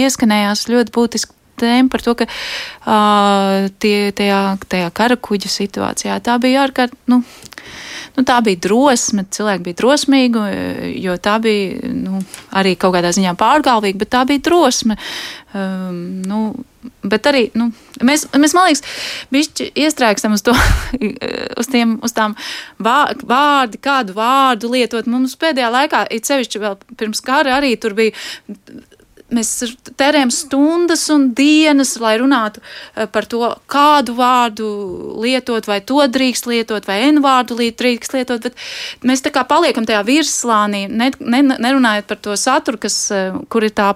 [0.03, 6.37] ieskanējās ļoti būtiski tēma par to, ka uh, tie, tajā, tajā kara kuģa situācijā tā
[6.43, 7.21] bija ārkārt, nu,
[8.17, 10.43] nu, tā bija drosme, cilvēki bija drosmīgi,
[11.03, 12.21] jo tā bija nu,
[12.57, 14.97] arī kaut kādā ziņā pārgalvīga, bet tā bija drosme.
[15.53, 16.39] Um, nu,
[17.05, 17.67] bet arī nu,
[18.01, 18.81] mēs, mēs, man liekas,
[19.33, 20.55] bišķi iestrēgstam uz to,
[21.61, 22.33] uz, tiem, uz tām
[22.81, 25.09] vārdi, kādu vārdu lietot.
[25.09, 28.17] Mums pēdējā laikā, it sevišķi vēl pirms kara, arī tur bija
[29.33, 29.51] mēs
[29.99, 33.41] tērējam stundas un dienas, lai runātu eh, par to,
[33.71, 34.69] kādu vārdu
[35.23, 39.87] lietot, vai to drīkst lietot, vai N vārdu drīkst lietot, bet mēs tā kā paliekam
[39.89, 43.93] tajā virslānī, ne, ne, nerunājot par to saturu, kas, eh, kur ir tā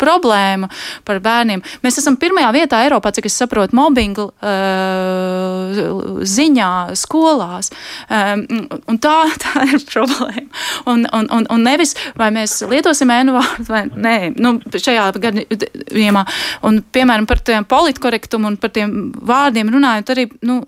[0.00, 0.68] problēma
[1.06, 1.62] par bērniem.
[1.84, 5.80] Mēs esam pirmajā vietā Eiropā, cik es saprotu, mobbingu uh,
[6.28, 7.72] ziņā skolās.
[8.08, 8.44] Um,
[8.90, 10.48] un tā, tā ir problēma.
[10.90, 16.24] Un, un, un, un nevis, vai mēs lietosim ēnu vārdu vai nē, nu, šajā gadījumā.
[16.68, 20.62] Un, piemēram, par tiem politkorektumu un par tiem vārdiem runājot arī, nu,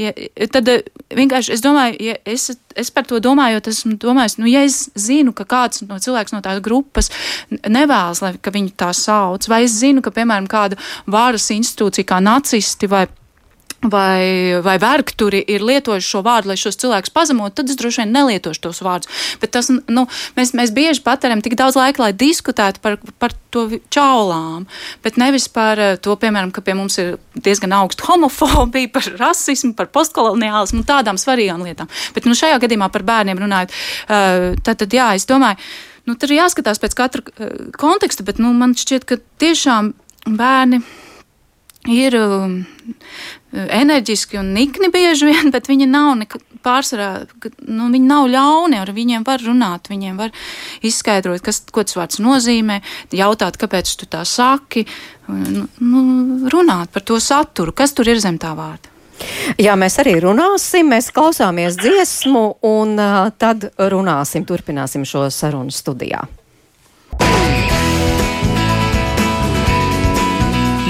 [0.00, 0.12] Ja,
[0.52, 4.48] tad eh, vienkārši es domāju, ja es, es par to domāju, jo esmu domājis, nu,
[4.50, 7.10] ja es zinu, ka kāds no cilvēks no tādas grupas
[7.50, 10.80] nevēlas, lai viņu tā sauc, vai es zinu, ka, piemēram, kāda
[11.10, 13.06] vāras institūcija kā nacisti vai
[13.82, 18.14] vai, vai vergturi ir lietojuši šo vārdu, lai šos cilvēkus pazemotu, tad es droši vien
[18.14, 19.10] nelietošu tos vārdus.
[19.42, 23.66] Bet tas, nu, mēs, mēs bieži patērām tik daudz laika, lai diskutētu par, par to
[23.92, 24.68] čaulām,
[25.04, 29.74] bet nevis par eh, to, piemēram, ka pie mums ir diezgan augsta homofobija, par rasismu,
[29.78, 31.90] par postkoloniālismu un tādām svarīgām lietām.
[32.14, 33.74] Bet nu, šajā gadījumā par bērniem runājot,
[34.08, 35.58] eh, tad, tad jā, es domāju,
[36.06, 39.94] nu, tur ir jāskatās pēc katra eh, konteksta, bet nu, man šķiet, ka tiešām
[40.38, 40.84] bērni
[41.90, 42.60] ir um,
[43.52, 46.24] enerģiski un nikni bieži vien, bet viņi nav
[46.62, 47.24] pārsvarā,
[47.66, 50.32] nu, viņi nav ļauni, ar viņiem var runāt, viņiem var
[50.86, 52.80] izskaidrot, kas, ko tas vārds nozīmē,
[53.12, 54.86] jautāt, kāpēc tu tā saki,
[55.28, 56.04] nu,
[56.52, 58.92] runāt par to saturu, kas tur ir zem tā vārda.
[59.60, 66.24] Jā, mēs arī runāsim, mēs klausāmies dziesmu un uh, tad runāsim, turpināsim šo sarunu studijā.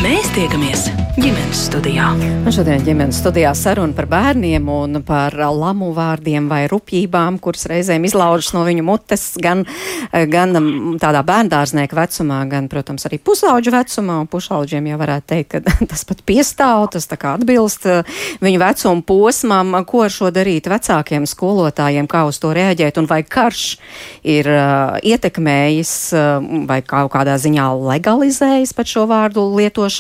[0.03, 2.09] Mēs tiekamies ģimenes studijā.
[2.17, 8.07] Un šodien ģimenes studijā saruna par bērniem un par lamu vārdiem vai rupjībām, kuras reizēm
[8.09, 9.63] izlaužas no viņu mutes, gan,
[10.11, 10.57] gan
[11.03, 14.17] tādā bērndārznieka vecumā, gan, protams, arī pusauģu vecumā.
[14.25, 18.03] Un pusauģiem jau varētu teikt, ka tas pat piestāv, tas tā kā atbilst uh,
[18.43, 23.21] viņu vecuma posmam, ko ar šo darīt vecākiem skolotājiem, kā uz to reaģēt un vai
[23.23, 23.67] karš
[24.25, 29.92] ir uh, ietekmējis uh, vai kaut kādā ziņā legalizējis pat šo vārdu lietošanu.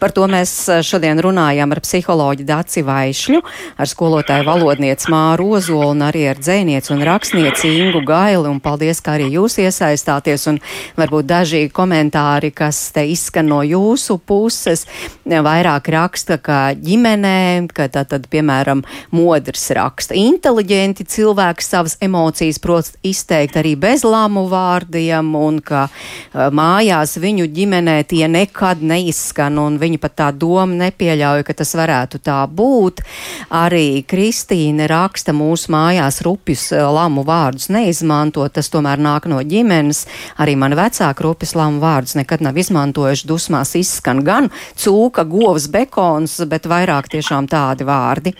[0.00, 3.42] Par to mēs eh, šodien runājam ar psiholoģu Daci Vaišļu,
[3.78, 8.48] ar skolotāju valodnieci Māru Ozolu un arī ar dzēnieci un rakstnieci Ingu Gaili.
[8.48, 10.60] Un paldies, ka arī jūs iesaistāties un
[10.98, 14.86] varbūt daži komentāri, kas te izskan no jūsu puses,
[15.28, 18.82] vairāk raksta, ka ģimenē, ka tā tad, piemēram,
[19.14, 20.16] modrs raksta.
[20.18, 27.48] Inteliģenti cilvēki savas emocijas prot izteikt arī bez lamu vārdiem un ka uh, mājās viņu
[27.54, 28.82] ģimenē tie nekad
[29.28, 33.02] neizskan un viņi pat tā doma nepieļauj, ka tas varētu tā būt.
[33.50, 40.06] Arī Kristīne raksta mūsu mājās rupjus eh, lamu vārdus neizmanto, tas tomēr nāk no ģimenes.
[40.38, 43.26] Arī mani vecāki rupjus lamu vārdus nekad nav izmantojuši.
[43.28, 48.34] Dusmās izskan gan cūka, govs, bekons, bet vairāk tiešām tādi vārdi.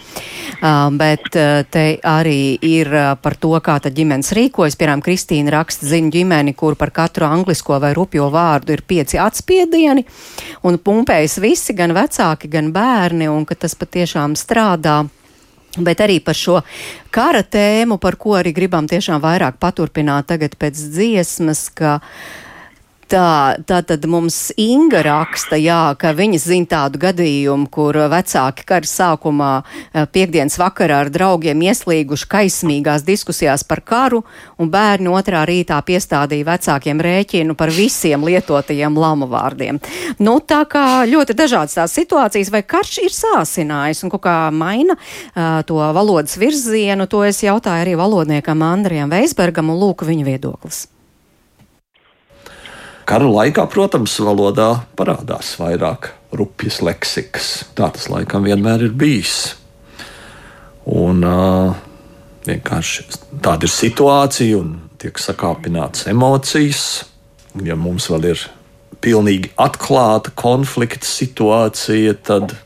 [0.58, 4.78] Uh, bet uh, te arī ir uh, par to, kā tad ģimenes rīkojas.
[4.78, 10.04] Piemēram, Kristīna raksta ziņu ģimeni, kur par katru anglisko vai rupjo vārdu ir pieci atspiedieni
[10.66, 15.02] un pumpējas visi, gan vecāki, gan bērni, un ka tas patiešām strādā.
[15.78, 16.62] Bet arī par šo
[17.14, 22.47] kara tēmu, par ko arī gribam tiešām vairāk paturpināt tagad pēc dziesmas, ka uh,
[23.08, 28.84] Tā, tā tad mums Inga raksta, jā, ka viņa zina tādu gadījumu, kur vecāki kara
[28.84, 34.20] sākumā eh, piekdienas vakarā ar draugiem ieslīguši kaismīgās diskusijās par karu,
[34.60, 39.80] un bērni otrā rītā piestādīja vecākiem rēķinu par visiem lietotajiem lamu vārdiem.
[40.20, 44.98] Nu, tā kā ļoti dažādas tās situācijas, vai karš ir sāsinājis un kaut kā maina
[44.98, 50.84] uh, to valodas virzienu, to es jautāju arī valodniekam Andrijam Veisbergam un lūku viņa viedoklis.
[53.08, 57.46] Kara laikā, protams, valodā parādās vairāk rupjas leksikas.
[57.72, 59.54] Tā tas laikam vienmēr ir bijis.
[60.92, 61.72] Un uh,
[62.44, 63.06] vienkārši
[63.44, 66.84] tāda ir situācija un tiek sakāpināts emocijas.
[67.64, 68.44] Ja mums vēl ir
[69.00, 72.58] pilnīgi atklāta konflikta situācija, tad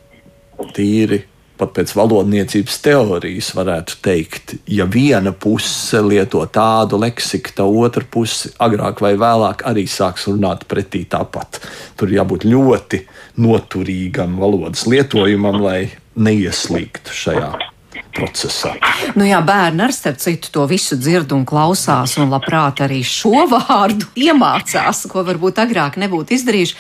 [0.75, 1.23] tīri
[1.63, 8.53] pat pēc valodniecības teorijas varētu teikt, ja viena puse lieto tādu leksiku, tad otra puse
[8.63, 11.63] agrāk vai vēlāk arī sāks runāt pretī tāpat.
[11.97, 13.05] Tur jābūt ļoti
[13.43, 15.85] noturīgam valodas lietojumam, lai
[16.17, 17.72] neieslīgtu šajā
[18.15, 18.75] procesā.
[19.19, 23.47] Nu jā, bērni ar starp citu to visu dzird un klausās, un labprāt arī šo
[23.53, 26.79] vārdu iemācās, ko varbūt agrāk nebūtu izdarījuši.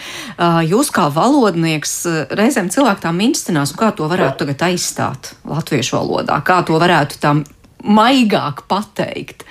[0.70, 1.96] Jūs kā valodnieks
[2.32, 7.44] reizēm cilvēku tā minstinās, kā to varētu tagad aizstāt latviešu valodā, kā to varētu tam
[7.82, 9.46] maigāk pateikt.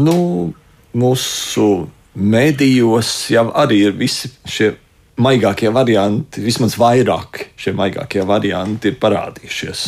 [0.00, 0.52] Nu,
[0.96, 1.66] mūsu
[2.14, 4.72] medijos jau arī ir visi šie
[5.22, 9.84] maigākie varianti, vismaz vairāk šie maigākie varianti ir parādījušies.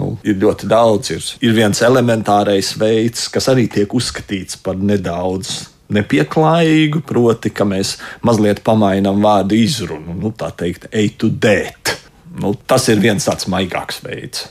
[0.00, 1.12] Nu, ir ļoti daudz.
[1.12, 5.58] Ir, ir viens elementārais veids, kas arī tiek uzskatīts par nedaudz
[5.92, 10.16] nepieklājīgu, proti, ka mēs mazliet pamainām vārdu izrunu.
[10.16, 11.92] Nu, tā teikt, ej, tu dēt.
[12.40, 14.46] Nu, tas ir viens tāds maigāks veids.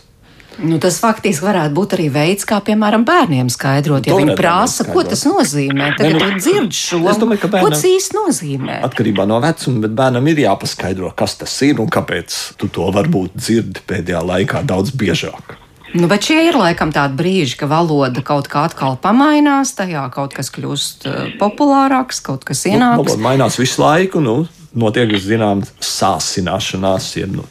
[0.60, 5.06] Nu, tas faktiski varētu būt arī veids, kā piemēram bērniem skaidrot, ja viņi prasa, ko
[5.08, 5.94] tas nozīmē.
[5.98, 8.78] Tagad ne, nu, dzird šo domāju, bērnam, ko tas īsti nozīmē.
[8.90, 13.40] Atkarībā no vecuma, bet bērnam ir jāpaskaidro, kas tas ir un kāpēc tu to varbūt
[13.40, 15.56] dzirdi pēdējā laikā daudz biežāk.
[15.96, 20.36] Nu, bet šie ir laikam tādi brīži, ka valoda kaut kā atkal pamainās, tajā kaut
[20.36, 23.02] kas kļūst uh, populārāks, kaut kas ienāk.
[23.02, 27.48] Nu, mainās visu laiku, nu, notiek zināms sāsināšanās, jeb nu,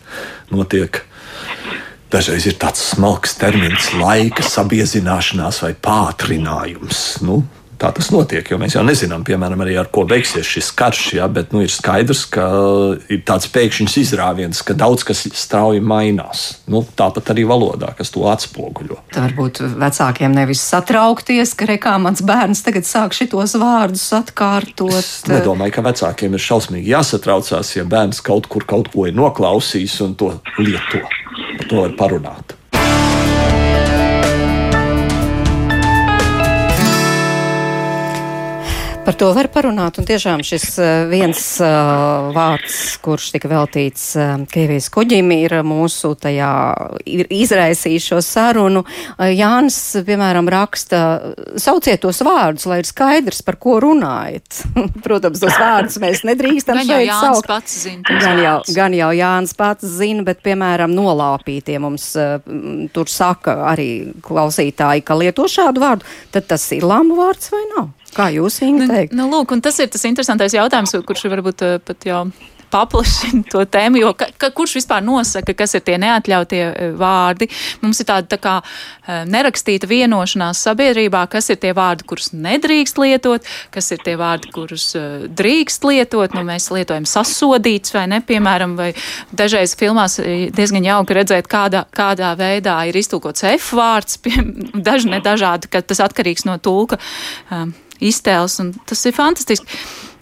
[0.53, 1.03] notiek
[2.11, 7.21] Dažreiz ir tāds smalks termins, laika sabiezināšanās vai pātrinājums.
[7.23, 7.37] Nu,
[7.79, 11.05] tā tas notiek, jo mēs jau nezinām, piemēram, arī ar ko beigsies šis karš.
[11.21, 12.49] Ja, bet nu, ir skaidrs, ka
[13.07, 16.43] ir tāds pēkšņs izrāviens, ka daudz kas strauji mainās.
[16.67, 18.99] Nu, tāpat arī valodā, kas to atspoguļo.
[19.15, 24.99] Tā varbūt vecākiem nevis satraukties, ka rekā mans bērns tagad sāk šitos vārdus atkārtot.
[24.99, 30.01] Es nedomāju, ka vecākiem ir šausmīgi jāsatraucās, ja bērns kaut kur kaut ko ir noklausījis
[30.09, 32.57] un to lieto par to var parunāt.
[39.11, 44.37] Par to var parunāt, un tiešām šis eh, viens uh, vārds, kurš tika veltīts uh,
[44.47, 46.51] Krievijas kuģim, ir mūsu tajā
[47.11, 48.85] ir izraisījis šo sarunu.
[49.17, 51.03] Uh, Jānis, piemēram, raksta,
[51.59, 54.63] sauciet tos vārdus, lai ir skaidrs, par ko runājat.
[55.09, 57.51] Protams, tos vārdus mēs nedrīkstam šeit saukt.
[57.51, 62.13] Pats zina, gan, jau, gan jau Jānis pats zina, bet, piemēram, nolāpītie mums
[62.95, 63.91] tur saka arī
[64.23, 67.97] klausītāji, ka lieto šādu vārdu, tad tas ir lamu vārds vai nav?
[68.17, 69.13] Kā jūs viņu teikt?
[69.15, 72.25] Nu, nu, lūk, tas ir tas interesantais jautājums, kurš varbūt eh, pat jau
[72.71, 77.47] paplašina to tēmu, jo ka, ka, kurš vispār nosaka, kas ir tie neatļautie eh, vārdi?
[77.83, 82.99] Mums ir tāda tā kā eh, nerakstīta vienošanās sabiedrībā, kas ir tie vārdi, kurus nedrīkst
[83.03, 84.89] lietot, kas ir tie vārdi, kurus
[85.41, 86.35] drīkst lietot.
[86.35, 88.91] Nu, mēs lietojam sasodīts vai ne, piemēram, vai
[89.35, 94.35] dažreiz filmās diezgan jauki redzēt, kādā, kādā veidā ir iztulkots F vārds, pie,
[94.75, 96.99] daži ne dažādi, ka tas atkarīgs no tulka.
[97.51, 99.81] Um, iztēles, un tas ir fantastiski.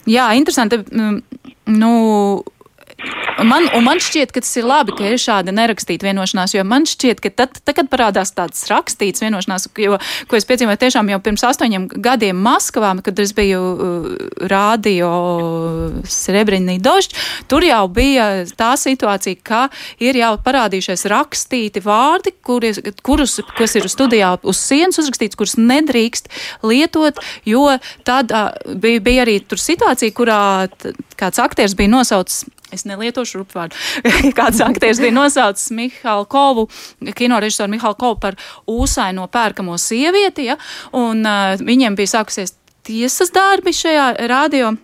[0.09, 0.81] Jā, interesanti.
[0.89, 1.21] Mm,
[1.79, 1.93] nu,
[3.39, 7.21] Man, man šķiet, ka tas ir labi, ka ir šāda nerakstīta vienošanās, jo man šķiet,
[7.23, 11.45] ka tad, tad kad parādās tādas rakstītas vienošanās, jo, ko es piedzīvoju tiešām jau pirms
[11.47, 14.09] astoņiem gadiem Maskavā, kad es biju uh,
[14.51, 15.13] rādio
[16.11, 18.27] Srebrinī došķi, tur jau bija
[18.59, 19.63] tā situācija, ka
[20.03, 26.33] ir jau parādījušies rakstīti vārdi, kuris, kurus, kas ir studijā uz sienas uzrakstīts, kurus nedrīkst
[26.67, 27.71] lietot, jo
[28.03, 30.43] tad uh, bija, bija arī tur situācija, kurā
[31.15, 33.77] kāds aktieris bija nosaucis Es nelietošu rupvārdu.
[34.39, 36.67] Kāds aktieris bija nosaucis Mihālu Kovu,
[37.17, 38.37] kino režisoru Mihālu Kovu par
[38.69, 40.59] ūsaino pērkamo sievieti, ja?
[40.97, 44.75] un uh, viņiem bija sākusies tiesas darbi šajā radio.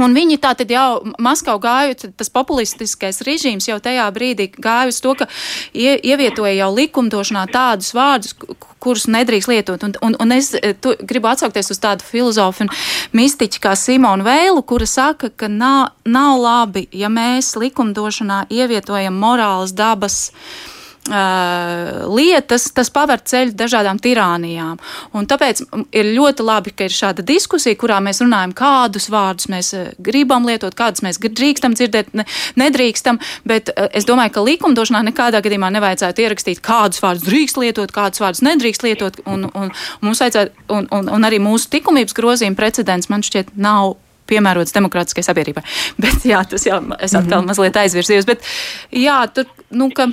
[0.00, 5.00] Un viņi tā tad jau Maskavu gāja, tas populistiskais režīms jau tajā brīdī gāja uz
[5.04, 5.26] to, ka
[5.74, 8.36] ie, ievietoja jau likumdošanā tādus vārdus,
[8.82, 9.84] kurus nedrīkst lietot.
[9.84, 12.72] Un, un, un es eh, tu, gribu atsaukties uz tādu filozofu un
[13.16, 19.76] mistiķu kā Simonu Vēlu, kura saka, ka nav, nav labi, ja mēs likumdošanā ievietojam morāles
[19.76, 20.71] dabas Uh,
[21.10, 24.78] lietas, tas paver ceļu dažādām tirānijām.
[25.18, 29.72] Un tāpēc ir ļoti labi, ka ir šāda diskusija, kurā mēs runājam, kādus vārdus mēs
[29.98, 32.26] gribam lietot, kādus mēs drīkstam dzirdēt, ne,
[32.60, 33.18] nedrīkstam.
[33.44, 38.22] Bet uh, es domāju, ka likumdošanā nekādā gadījumā nevajadzētu ierakstīt, kādus vārdus drīkst lietot, kādus
[38.22, 39.18] vārdus nedrīkst lietot.
[39.26, 39.72] Un, un,
[40.04, 43.96] mums vajadzētu, un, un, un arī mūsu likumības grozījuma precedents man šķiet nav
[44.30, 45.64] piemērots demokrātiskai sabiedrībai.
[46.02, 47.50] Bet jā, tas jau es atkal mm -hmm.
[47.50, 48.28] mazliet aizvirzījos.
[48.30, 48.46] Bet
[48.94, 50.08] jā, tur, nu, ka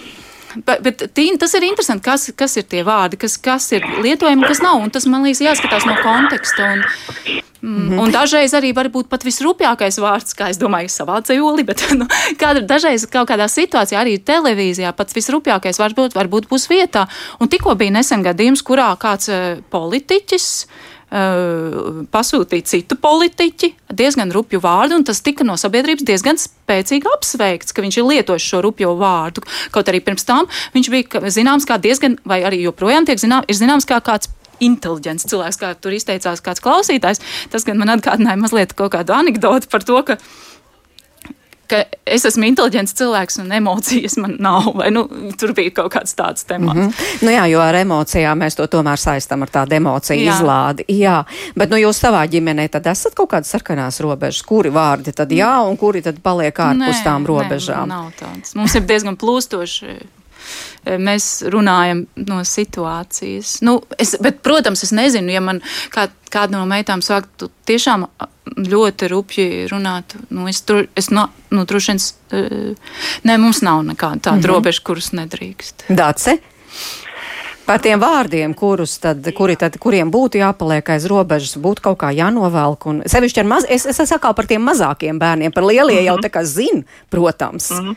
[0.55, 4.47] Bet, bet tīn, tas ir interesanti, kas, kas ir tie vārdi, kas, kas ir lietojami,
[4.49, 4.81] kas nav.
[4.93, 6.71] Tas man liekas, jāskatās no konteksta.
[6.73, 6.83] Un,
[7.61, 7.99] mm, mhm.
[8.01, 12.09] un dažreiz arī var būt pat visrupjākais vārds, kā es domāju, savā dzīvē, bet nu,
[12.41, 17.05] kāda, dažreiz kaut kādā situācijā, arī televīzijā, pats visrupjākais varbūt, varbūt būs vietā.
[17.39, 20.49] Un tikko bija nesen gadījums, kurā kāds uh, politiķis
[21.09, 27.81] pasūtīja citu politiķi diezgan rupju vārdu, un tas tika no sabiedrības diezgan spēcīgi apsveikts, ka
[27.81, 29.41] viņš ir lietojis šo rupjo vārdu.
[29.73, 33.57] Kaut arī pirms tam viņš bija zināms kā diezgan, vai arī joprojām tiek zinām, ir
[33.57, 34.29] zināms kā kāds
[34.63, 37.23] inteliģents cilvēks, kā tur izteicās kāds klausītājs.
[37.49, 40.19] Tas gan man atgādināja mazliet kaut kādu anekdoti par to, ka
[41.69, 44.71] ka es esmu inteliģents cilvēks un emocijas man nav.
[44.79, 45.05] Vai, nu,
[45.39, 46.79] tur bija kaut kāds tāds temats.
[46.79, 47.25] Mm -hmm.
[47.25, 50.33] nu jā, jo ar emocijām mēs to tomēr saistām ar tādu emociju jā.
[50.33, 50.85] izlādi.
[50.87, 51.23] Jā,
[51.55, 55.59] bet nu, jūs savā ģimenē tad esat kaut kādas sarkanās robežas, kuri vārdi tad jā
[55.69, 57.87] un kuri tad paliek ārpus tām robežām?
[57.87, 58.55] Nē, nav tāds.
[58.55, 59.99] Mums ir diezgan plūstoši
[60.85, 63.59] mēs runājam no situācijas.
[63.65, 65.61] Nu, es, bet, protams, es nezinu, ja man
[65.93, 68.07] kā, kāda no meitām sāktu tiešām
[68.57, 70.15] ļoti rupji runāt.
[70.29, 72.01] Nu, es tur, es no, nu, droši vien,
[73.23, 74.51] nē, mums nav nekāda tāda mm -hmm.
[74.53, 75.85] robeža, kuras nedrīkst.
[75.89, 76.37] Dace?
[77.65, 82.09] Par tiem vārdiem, kurus tad, kuri tad, kuriem būtu jāpaliek aiz robežas, būtu kaut kā
[82.09, 82.85] jānovelk.
[82.85, 86.05] Un sevišķi ar maz, es, es saku par tiem mazākiem bērniem, par lielie mm -hmm.
[86.05, 87.69] jau tā kā zina, protams.
[87.71, 87.95] Mm -hmm.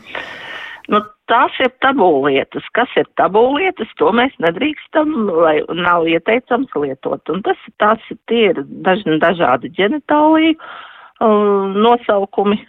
[1.31, 2.65] Tās ir tabūlietas.
[2.75, 7.23] Kas ir tabūlietas, to mēs nedrīkstam vai nav ieteicams lietot.
[7.31, 12.59] Un tas tās tie ir daž, dažādi ģenitāliju uh, nosaukumi,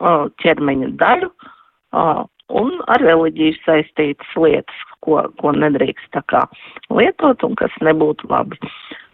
[0.00, 6.42] uh, ķermeņa daļu uh, un ar reliģiju saistītas lietas, ko, ko nedrīkst tā kā
[6.90, 8.58] lietot un kas nebūtu labi.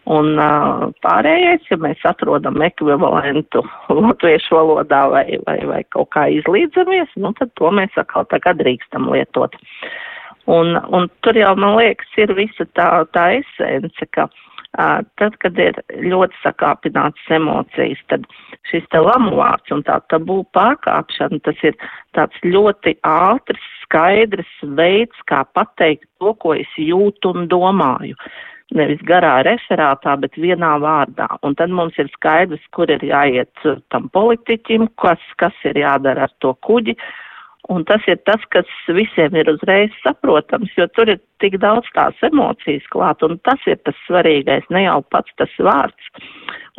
[0.07, 3.63] Un uh, pārējais, ja mēs atrodam ekvivalentu
[4.05, 9.09] latviešu valodā vai, vai, vai kaut kā izlīdzamies, nu tad to mēs atkal tagad drīkstam
[9.11, 9.57] lietot.
[10.47, 15.59] Un, un tur jau, man liekas, ir visa tā, tā esence, ka uh, tad, kad
[15.59, 18.23] ir ļoti sakāpināts emocijas, tad
[18.71, 21.75] šis te lamuvārds un tā tabū pārkāpšana, tas ir
[22.15, 28.15] tāds ļoti ātrs, skaidrs veids, kā pateikt to, ko es jūtu un domāju
[28.75, 31.27] nevis garā referātā, bet vienā vārdā.
[31.45, 36.35] Un tad mums ir skaidrs, kur ir jāiet tam politiķim, kas, kas ir jādara ar
[36.43, 36.97] to kuģi.
[37.73, 42.15] Un tas ir tas, kas visiem ir uzreiz saprotams, jo tur ir tik daudz tās
[42.23, 46.11] emocijas klāt, un tas ir tas svarīgais, ne jau pats tas vārds.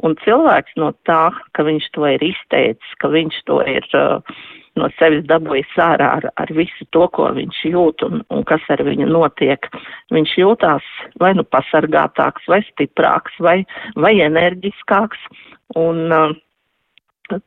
[0.06, 4.40] Un cilvēks no tā, ka viņš to ir izteicis, ka viņš to ir uh,
[4.78, 8.82] no sevis dabūjis ārā ar, ar visu to, ko viņš jūt un, un kas ar
[8.86, 9.68] viņu notiek.
[10.14, 10.86] Viņš jūtās
[11.20, 13.58] vai nu pasargātāks, vai stiprāks, vai,
[13.96, 15.28] vai enerģiskāks.
[15.76, 16.36] Un uh,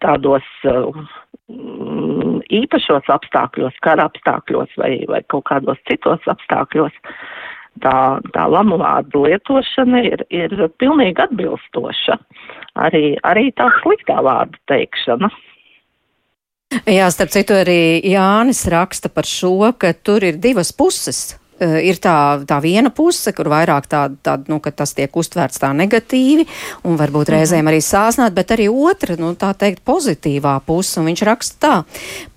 [0.04, 1.06] tādos uh,
[2.52, 6.96] īpašos apstākļos, kara apstākļos vai, vai kaut kādos citos apstākļos,
[7.84, 7.96] tā,
[8.36, 12.20] tā lamu vārdu lietošana ir, ir pilnīgi atbilstoša.
[12.82, 15.32] Arī, arī tā sliktā vārdu teikšana.
[16.88, 21.41] Jā, starp citu, arī Jānis raksta par šo, ka tur ir divas puses.
[21.62, 25.62] Uh, ir tā, tā viena puse, kur vairāk tāda, tā, nu, ka tas tiek uztvērts
[25.62, 26.48] tā negatīvi
[26.90, 27.36] un varbūt mhm.
[27.38, 30.98] reizēm arī sāsnāt, bet arī otra, nu, tā teikt, pozitīvā puse.
[31.02, 31.74] Un viņš raksta tā,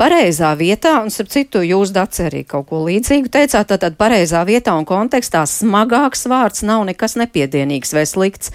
[0.00, 4.76] pareizā vietā, un starp citu, jūs daci arī kaut ko līdzīgu teicāt, tātad pareizā vietā
[4.76, 8.52] un kontekstā smagāks vārds nav nekas nepiedienīgs vai slikts.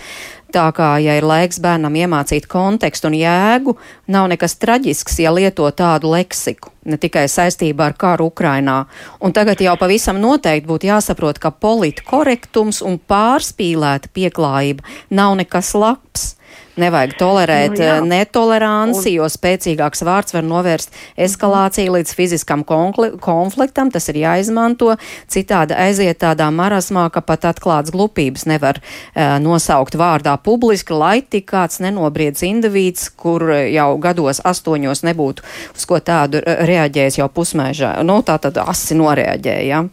[0.50, 3.76] Tā kā, ja ir laiks bērnam iemācīt kontekstu un jēgu,
[4.10, 8.80] nav nekas traģisks, ja lieto tādu leksiku, ne tikai saistībā ar karu Ukrainā.
[9.22, 16.32] Un tagad jau pavisam noteikti būtu jāsaprot, ka politkorektums un pārspīlēta pieklājība nav nekas labs.
[16.80, 17.96] Nevajag tolerēt nu, jā.
[18.06, 23.92] netoleranci, jo spēcīgāks vārds var novērst eskalāciju līdz fiziskam konfliktam.
[23.92, 24.94] Tas ir jāizmanto.
[25.32, 31.50] Citādi aiziet tādā marasmā, ka pat atklāts glupības nevar uh, nosaukt vārdā publiski, lai tik
[31.52, 35.44] kāds nenobriedz indivīds, kur jau gados astoņos nebūtu
[35.76, 37.98] uz ko tādu reaģējis jau pusmēžā.
[38.08, 39.68] Nu, tā tad asi noreaģēja.
[39.68, 39.84] Ja?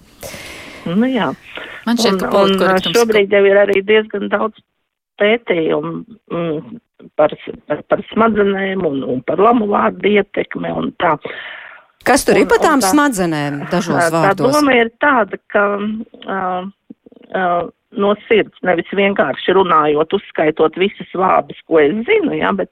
[0.87, 1.33] Nu, jā.
[1.87, 2.97] Man šķiet, ka politkorektums.
[2.99, 4.63] Šobrīd jau ir arī diezgan daudz
[5.21, 5.93] pētījumu
[6.33, 6.81] mm,
[7.19, 7.35] par,
[7.91, 11.17] par, smadzenēm un, un par lamu vārdu ietekmi un tā.
[12.07, 14.45] Kas tur un, ir par tām tā, smadzenēm dažos vārdos?
[14.53, 16.69] Tā doma ir tāda, ka uh,
[17.33, 22.71] uh, no sirds, nevis vienkārši runājot, uzskaitot visas vārdus, ko es zinu, ja, bet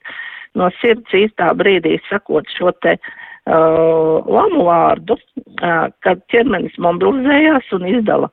[0.58, 7.88] no sirds īstā brīdī sakot šo te uh, lamu vārdu, uh, kad ķermenis mobilizējās un
[7.96, 8.30] izdala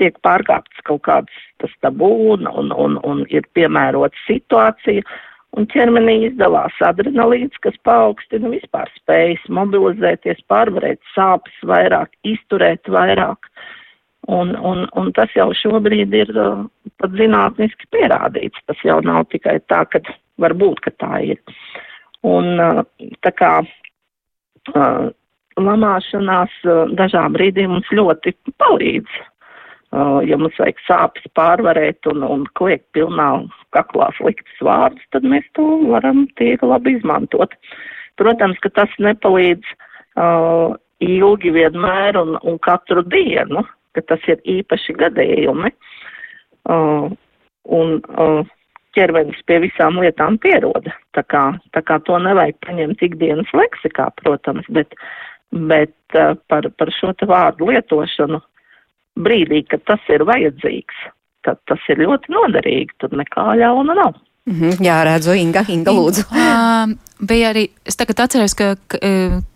[0.00, 5.02] tiek pārkāpts kaut kāds tas tabū un, un, un, un ir piemērota situācija.
[5.56, 13.48] un ķermenī izdalās adrenalīns, kas paaugstina vispār spējas mobilizēties, pārvarēt sāpes vairāk, izturēt vairāk.
[14.28, 16.64] Un, un, un tas jau šobrīd ir uh,
[16.98, 18.58] pat zinātniski pierādīts.
[18.66, 20.02] Tas jau nav tikai tā, ka
[20.42, 21.38] varbūt, ka tā ir.
[22.26, 22.82] Un uh,
[23.22, 25.06] tā kā uh,
[25.56, 29.20] lamāšanās uh, dažām brīdīm mums ļoti palīdz.
[29.94, 33.28] Uh, ja mums vajag sāpes pārvarēt un, un kliegt pilnā
[33.72, 37.54] kaklā sliktas vārdus, tad mēs to varam tīri labi izmantot.
[38.18, 39.62] Protams, ka tas nepalīdz
[40.18, 40.74] uh,
[41.06, 43.62] ilgi vienmēr un, un katru dienu
[43.96, 45.72] ka tas ir īpaši gadījumi.
[46.66, 47.08] Uh,
[47.76, 48.42] un uh,
[48.96, 50.94] ķermenis pie visām lietām pieroda.
[51.16, 51.44] Tā kā,
[51.76, 54.96] tā kā to nevajag paņemt ikdienas leksikā, protams, bet,
[55.70, 58.42] bet uh, par, par šo te vārdu lietošanu
[59.16, 61.02] brīdī, kad tas ir vajadzīgs,
[61.46, 64.14] tad tas ir ļoti noderīgi, tad nekā ļauna nav.
[64.46, 66.22] Mm -hmm, jā, redzu, Inga, Inga lūdzu.
[66.30, 68.76] Uh, bija arī, es tagad atceros, ka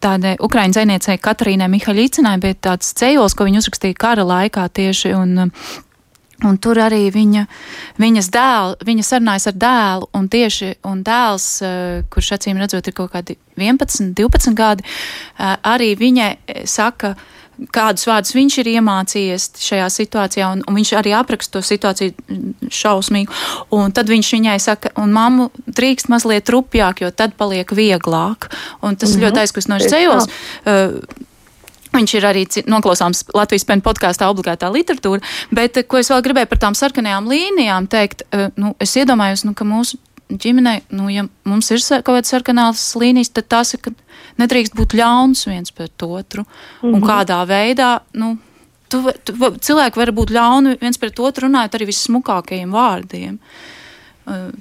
[0.03, 5.53] tādai Ukraiņu dzēniecei Katarīnai Mihaļīcinai bija tāds cejols, ko viņa uzrakstīja kara laikā tieši, un,
[6.45, 7.47] un tur arī viņa,
[7.99, 11.63] viņas dēl, viņa sarunājas ar dēlu, un tieši, un dēls,
[12.11, 14.83] kurš acīm redzot ir kaut kādi 11, 12 gadi,
[15.63, 17.15] arī viņai saka,
[17.75, 23.41] kādus vārdus viņš ir iemācījies šajā situācijā, un, un viņš arī apraksta to situāciju šausmīgu.
[23.77, 28.51] Un tad viņš viņai saka, un mammu drīkst mazliet rupjāk, jo tad paliek vieglāk.
[28.81, 29.25] Un tas mm -hmm.
[29.27, 30.31] ļoti aizkustinoši ceļos.
[30.65, 31.27] Uh,
[31.91, 36.59] Viņš ir arī noklausāms Latvijas pēnu podkāstā obligātā literatūra, bet ko es vēl gribēju par
[36.59, 38.23] tām sarkanajām līnijām teikt,
[38.57, 39.99] nu, es iedomājos, nu, ka mūsu
[40.31, 43.83] ģimenei, nu, ja mums ir kaut kādas sarkanās līnijas, tad tas ir,
[44.41, 46.43] nedrīkst būt ļauns viens pret otru.
[46.43, 46.95] Mm -hmm.
[46.95, 47.09] Un mhm.
[47.11, 48.37] kādā veidā, nu,
[48.89, 49.33] tu, tu,
[49.67, 53.39] cilvēki var būt ļauni viens pret otru, runājot arī vissmukākajiem vārdiem.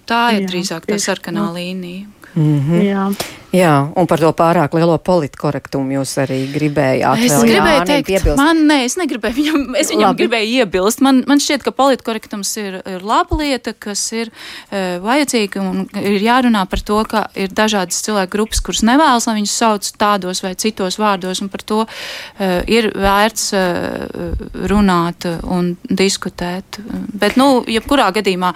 [0.10, 2.08] Tā ir Jā, drīzāk tā sarkanā līnija.
[2.36, 2.82] Mm -hmm.
[2.84, 3.04] Jā.
[3.50, 7.22] Jā, un par to pārāk lielo politkorektumu jūs arī gribējāt.
[7.26, 8.38] Es gribēju teikt, piebilst.
[8.38, 10.22] man, nē, es negribēju viņam, es viņam Labi.
[10.22, 11.02] gribēju iebilst.
[11.02, 16.22] Man, man šķiet, ka politkorektums ir, ir laba lieta, kas ir uh, vajadzīga un ir
[16.22, 20.54] jārunā par to, ka ir dažādas cilvēku grupas, kuras nevēlas, lai viņus sauc tādos vai
[20.54, 26.78] citos vārdos, un par to uh, ir vērts uh, runāt un diskutēt.
[27.18, 28.54] Bet, nu, jebkurā gadījumā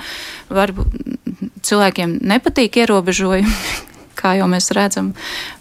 [0.53, 1.01] varbūt
[1.65, 3.89] cilvēkiem nepatīk ierobežojumi
[4.23, 5.13] kā jau mēs redzam.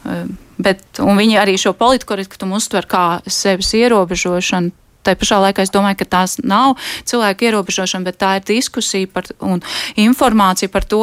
[0.07, 0.25] Eh,
[0.63, 0.85] bet,
[1.19, 6.37] viņi arī šo politkorektumu uztver kā sevis ierobežošanu Tā pašā laikā es domāju, ka tās
[6.43, 6.77] nav
[7.09, 9.63] cilvēku ierobežošana, bet tā ir diskusija par, un
[9.99, 11.03] informācija par to,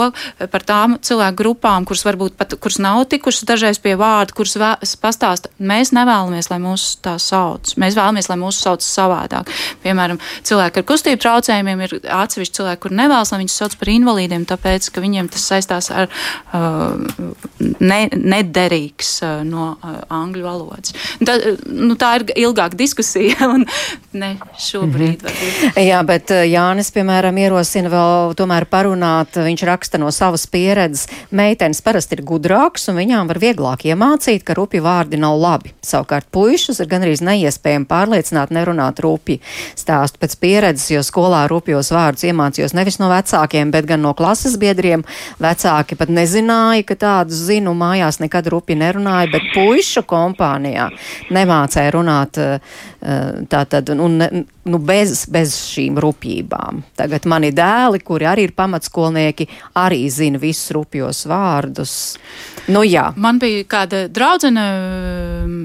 [0.51, 4.55] par tām cilvēku grupām, kuras varbūt pat, kuras nav tikušas dažreiz pie vārda, kuras
[5.01, 5.51] pastāsta.
[5.59, 7.73] Mēs nevēlamies, lai mūs tā sauc.
[7.79, 9.51] Mēs vēlamies, lai mūs sauc savādāk.
[9.83, 14.47] Piemēram, cilvēki ar kustību traucējumiem ir atsevišķi cilvēki, kur nevēlas, lai viņus sauc par invalīdiem,
[14.49, 16.95] tāpēc, ka viņiem tas saistās ar uh,
[17.79, 20.95] ne, nederīgs uh, no uh, angļu valodas.
[21.25, 21.37] Tā,
[21.67, 23.37] nu, tā ir ilgāka diskusija.
[23.53, 23.65] Un,
[24.13, 25.23] ne šobrīd.
[25.23, 25.83] Mm -hmm.
[25.89, 31.07] Jā, bet eh, Jānis, piemēram, ierosina vēl tomēr parunāt, viņš raksta no savas pieredzes.
[31.31, 35.73] Meitenes parasti ir gudrāks un viņām var vieglāk iemācīt, ka rupi vārdi nav labi.
[35.81, 39.39] Savukārt puišus ir gandrīz neiespējami pārliecināt nerunāt rupi.
[39.75, 44.57] Stāstu pēc pieredzes, jo skolā rupjos vārdus iemācījos nevis no vecākiem, bet gan no klases
[44.57, 45.03] biedriem.
[45.39, 50.89] Vecāki pat nezināja, ka tādus zinu, mājās nekad rupi nerunāja, bet puišu kompānijā
[51.29, 52.59] nemācēja runāt eh,
[53.01, 56.83] eh, tātad tad, un, nu, bez, bez šīm rupjībām.
[56.99, 59.47] Tagad mani dēli, kuri arī ir pamatskolnieki,
[59.79, 61.93] arī zina visus rupjos vārdus.
[62.69, 63.09] Nu, jā.
[63.17, 64.63] Man bija kāda draudzene,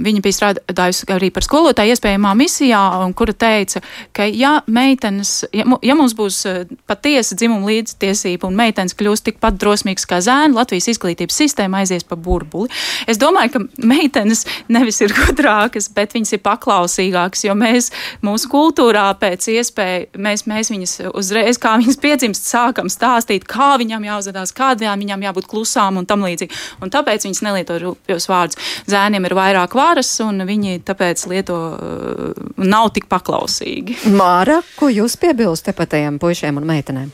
[0.05, 2.80] viņa bija strādājusi arī par skolotāju iespējamā misijā,
[3.18, 3.82] kura teica,
[4.16, 9.59] ka ja meitenes, ja, ja mums būs eh, patiesa dzimuma līdztiesība un meitenes kļūs tikpat
[9.61, 12.72] drosmīgas kā zēni, Latvijas izglītības sistēma aizies pa burbuli.
[13.11, 17.90] Es domāju, ka meitenes nevis ir gudrākas, bet viņas ir paklausīgākas, jo mēs
[18.24, 18.48] mūsu
[18.95, 24.53] kultūrā pēc iespēja, mēs, mēs viņas uzreiz, kā viņas piedzimst, sākam stāstīt, kā viņam jāuzvedās,
[24.55, 26.55] kādām viņām jābūt klusām un tam līdzīgi.
[26.82, 28.57] Un tāpēc viņas nelieto rupjos vārdus.
[28.86, 33.97] Zēniem ir vairāk varas, un viņi tāpēc lieto, uh, nav tik paklausīgi.
[34.14, 37.11] Māra, ko jūs piebilst tepatajiem puišiem un meitenēm?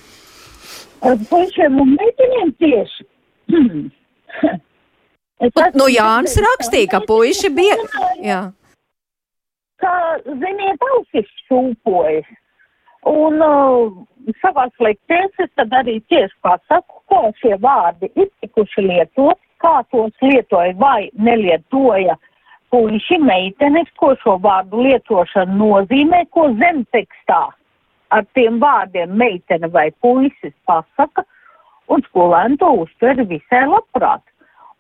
[1.01, 3.09] Puišiem un meitenēm tieši.
[5.81, 7.77] nu, Jānis rakstīja, ka puiši bija.
[8.31, 8.43] Jā
[9.83, 9.93] ka,
[10.27, 12.29] ziniet, ausis šūpojas.
[13.11, 13.93] Un uh,
[14.43, 20.13] savās lektēs es tad arī tieši pasaku, kā šie vārdi ir tikuši lietot, kā tos
[20.25, 22.17] lietoja vai nelietoja
[22.71, 27.43] puiši meitenes, ko šo vārdu lietošana nozīmē, ko zemtekstā
[28.11, 31.25] ar tiem vārdiem meitene vai puisis pasaka.
[31.91, 34.23] un skolēni to uztver visai labprāt.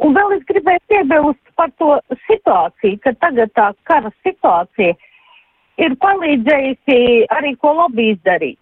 [0.00, 4.96] Un vēl es gribēju piebilst par to situāciju, ka tagad tā kara situācija
[5.80, 6.98] ir palīdzējusi
[7.36, 8.58] arī ko labi izdarīt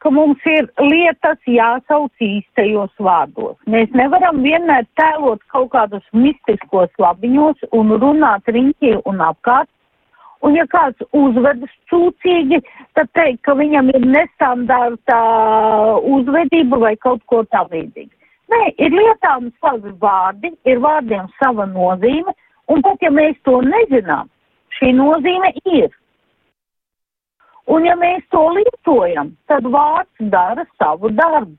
[0.00, 3.56] ka mums ir lietas jāsauc īstajos vārdos.
[3.68, 9.68] Mēs nevaram vienmēr tēlot kaut kādus mistiskos labiņos un runāt riņķī un apkārt.
[10.44, 12.60] Un ja kāds uzvedas cūcīgi,
[12.94, 15.16] tad teikt, ka viņam ir nestandarta
[16.16, 18.12] uzvedība vai kaut ko tam līdzīgu.
[18.52, 22.34] Nē, ir lietām savi vārdi, ir vārdiem sava nozīme,
[22.70, 24.28] un pat ja mēs to nezinām,
[24.78, 25.88] šī nozīme ir.
[27.66, 31.56] Un ja mēs to lietojam, tad vārds dara savu darbu.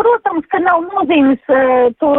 [0.00, 2.12] Protams, ka nav nozīmes uh, to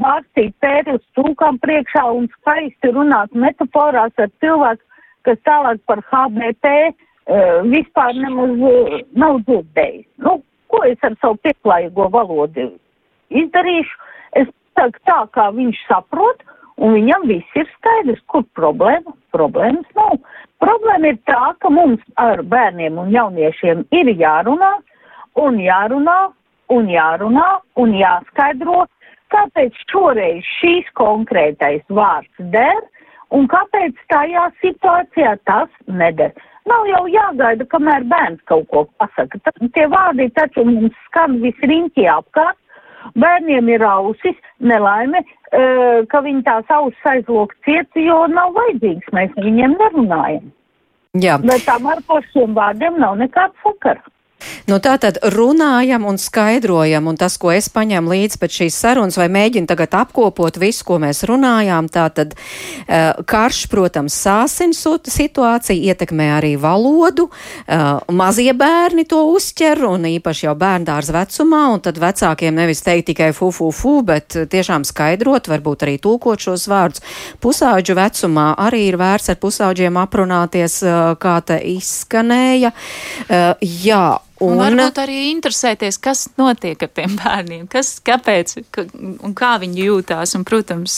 [0.00, 4.80] bārstīt pēri uz cūkām priekšā un skaisti runāt metaforās ar cilvēku,
[5.28, 10.08] kas tālāk par HBP uh, vispār nemaz uh, nav dzirdējis.
[10.24, 10.38] Nu,
[10.72, 12.70] ko es ar savu pieklājīgo valodu
[13.30, 14.00] izdarīšu?
[14.40, 14.48] Es
[14.78, 16.42] saku tā, kā viņš saprot,
[16.82, 19.14] un viņam viss ir skaidrs, kur problēma.
[19.34, 20.16] Problēmas nav.
[20.62, 24.72] Problēma ir tā, ka mums ar bērniem un jauniešiem ir jārunā
[25.40, 26.18] un jārunā
[26.72, 27.48] un jārunā
[27.80, 28.84] un jāskaidro,
[29.34, 32.80] kāpēc šoreiz šīs konkrētais vārds der
[33.34, 36.32] un kāpēc tajā situācijā tas neder.
[36.70, 39.40] Nav jau jāgaida, kamēr bērns kaut ko pasaka.
[39.44, 42.56] T tie vārdi taču mums skan visriņķi apkārt.
[43.20, 49.12] Bērniem ir ausis, nelaime, uh, ka viņi tās ausis aizlūk cieti, jo nav vajadzīgs.
[49.16, 50.50] Mēs viņiem nerunājam.
[51.22, 51.38] Jā.
[51.44, 54.02] Bet tam ar pašiem vārdiem nav nekāda sakara.
[54.70, 59.18] Nu, tā tad runājam un skaidrojam, un tas, ko es paņēmu līdzi pēc šīs sarunas,
[59.20, 65.90] vai mēģinu tagad apkopot visu, ko mēs runājām, tā tad uh, karš, protams, sāsina situāciju,
[65.92, 72.00] ietekmē arī valodu, uh, mazie bērni to uzķer, un īpaši jau bērndārs vecumā, un tad
[72.00, 77.04] vecākiem nevis teikt tikai fu, fu, fu, bet tiešām skaidrot, varbūt arī tulkot šos vārdus.
[77.44, 82.72] Pusauģu vecumā arī ir vērts ar pusauģiem aprunāties, uh, kā te izskanēja.
[83.28, 83.52] Uh,
[83.84, 84.06] jā,
[84.42, 88.56] Un, un varbūt arī interesēties, kas notiek ar tiem bērniem, kas, kāpēc
[89.22, 90.34] un kā viņi jūtās.
[90.34, 90.96] Un, protams,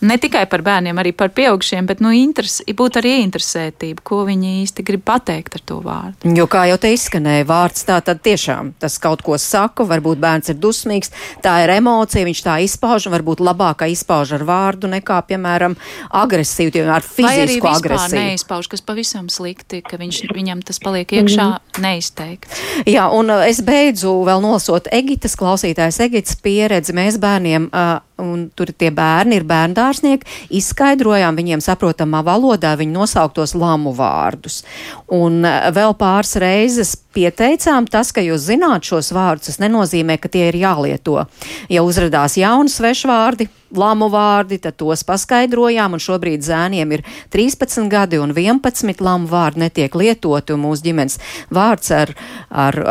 [0.00, 4.54] ne tikai par bērniem, arī par pieaugušiem, bet nu, interes, būtu arī interesētība, ko viņi
[4.62, 6.32] īsti grib pateikt ar to vārdu.
[6.36, 10.52] Jo, kā jau te izskanēja, vārds tā tad tiešām tas kaut ko saka, varbūt bērns
[10.52, 11.12] ir dusmīgs,
[11.44, 15.76] tā ir emocija, viņš tā izpauž, un varbūt labāk izpauž ar vārdu nekā, piemēram,
[16.22, 18.20] agresīvu, ar fizisku agresiju.
[18.20, 21.82] neizpauž, kas pavisam slikti, ka viņš, viņam tas paliek iekšā mm -hmm.
[21.82, 22.60] neizteikt.
[22.86, 26.92] Jā, un uh, es beidzu vēl nosot Egitas klausītājs Egitas pieredzi.
[26.92, 29.46] Mēs bērniem uh, un tur tie bērni ir
[29.90, 34.62] bērndārsnieki, izskaidrojām viņiem saprotamā valodā viņu nosauktos lamu vārdus.
[35.10, 40.28] Un e, vēl pāris reizes pieteicām tas, ka jūs zināt šos vārdus, tas nenozīmē, ka
[40.28, 41.26] tie ir jālieto.
[41.68, 48.18] Ja uzradās jauni svešvārdi, lamu vārdi, tad tos paskaidrojām, un šobrīd zēniem ir 13 gadi
[48.18, 51.18] un 11 lamu vārdi netiek lietoti, un mūsu ģimenes
[51.50, 52.14] vārds ar,
[52.50, 52.82] ar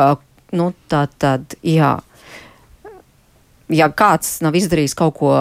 [0.51, 1.97] nu, tā tad, jā
[3.69, 5.33] ja kāds nav izdarījis kaut ko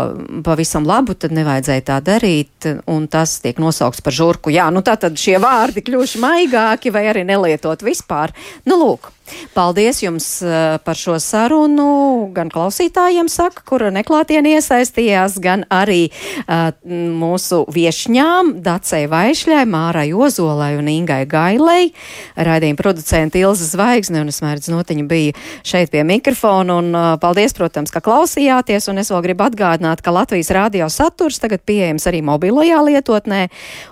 [0.46, 4.52] pavisam labu, tad nevajadzēja tā darīt, un tas tiek nosaukts par žurku.
[4.54, 8.34] Jā, nu tā tad šie vārdi kļuvuši maigāki vai arī nelietot vispār.
[8.68, 9.12] Nu, lūk.
[9.54, 12.28] Paldies jums uh, par šo sarunu.
[12.36, 20.74] Gan klausītājiem saka, kura neklātieni iesaistījās, gan arī uh, mūsu viešņām Dacei Vaišļai, Mārai Ozolai
[20.78, 21.92] un Ingai Gailei.
[22.36, 26.78] Raidījuma producenta Ilza Zvaigzne un es mērķis notiņa bija šeit pie mikrofona.
[26.78, 28.88] Un uh, paldies, protams, ka klausījāties.
[28.92, 33.46] Un es vēl gribu atgādināt, ka Latvijas radio saturs tagad pieejams arī mobilajā lietotnē.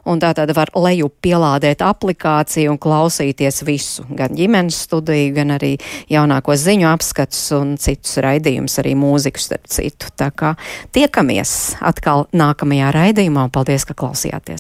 [0.07, 5.55] Un tā tad var leju pielādēt aplikāciju un klausīties visu, gan ģimenes studiju arī, gan
[5.57, 5.77] arī
[6.11, 10.11] jaunākos ziņu apskats un citus raidījumus, arī mūziku starp citu.
[10.17, 10.55] Tā kā
[10.93, 14.55] tiekamies atkal nākamajā raidījumā paldies, ka klausījāties!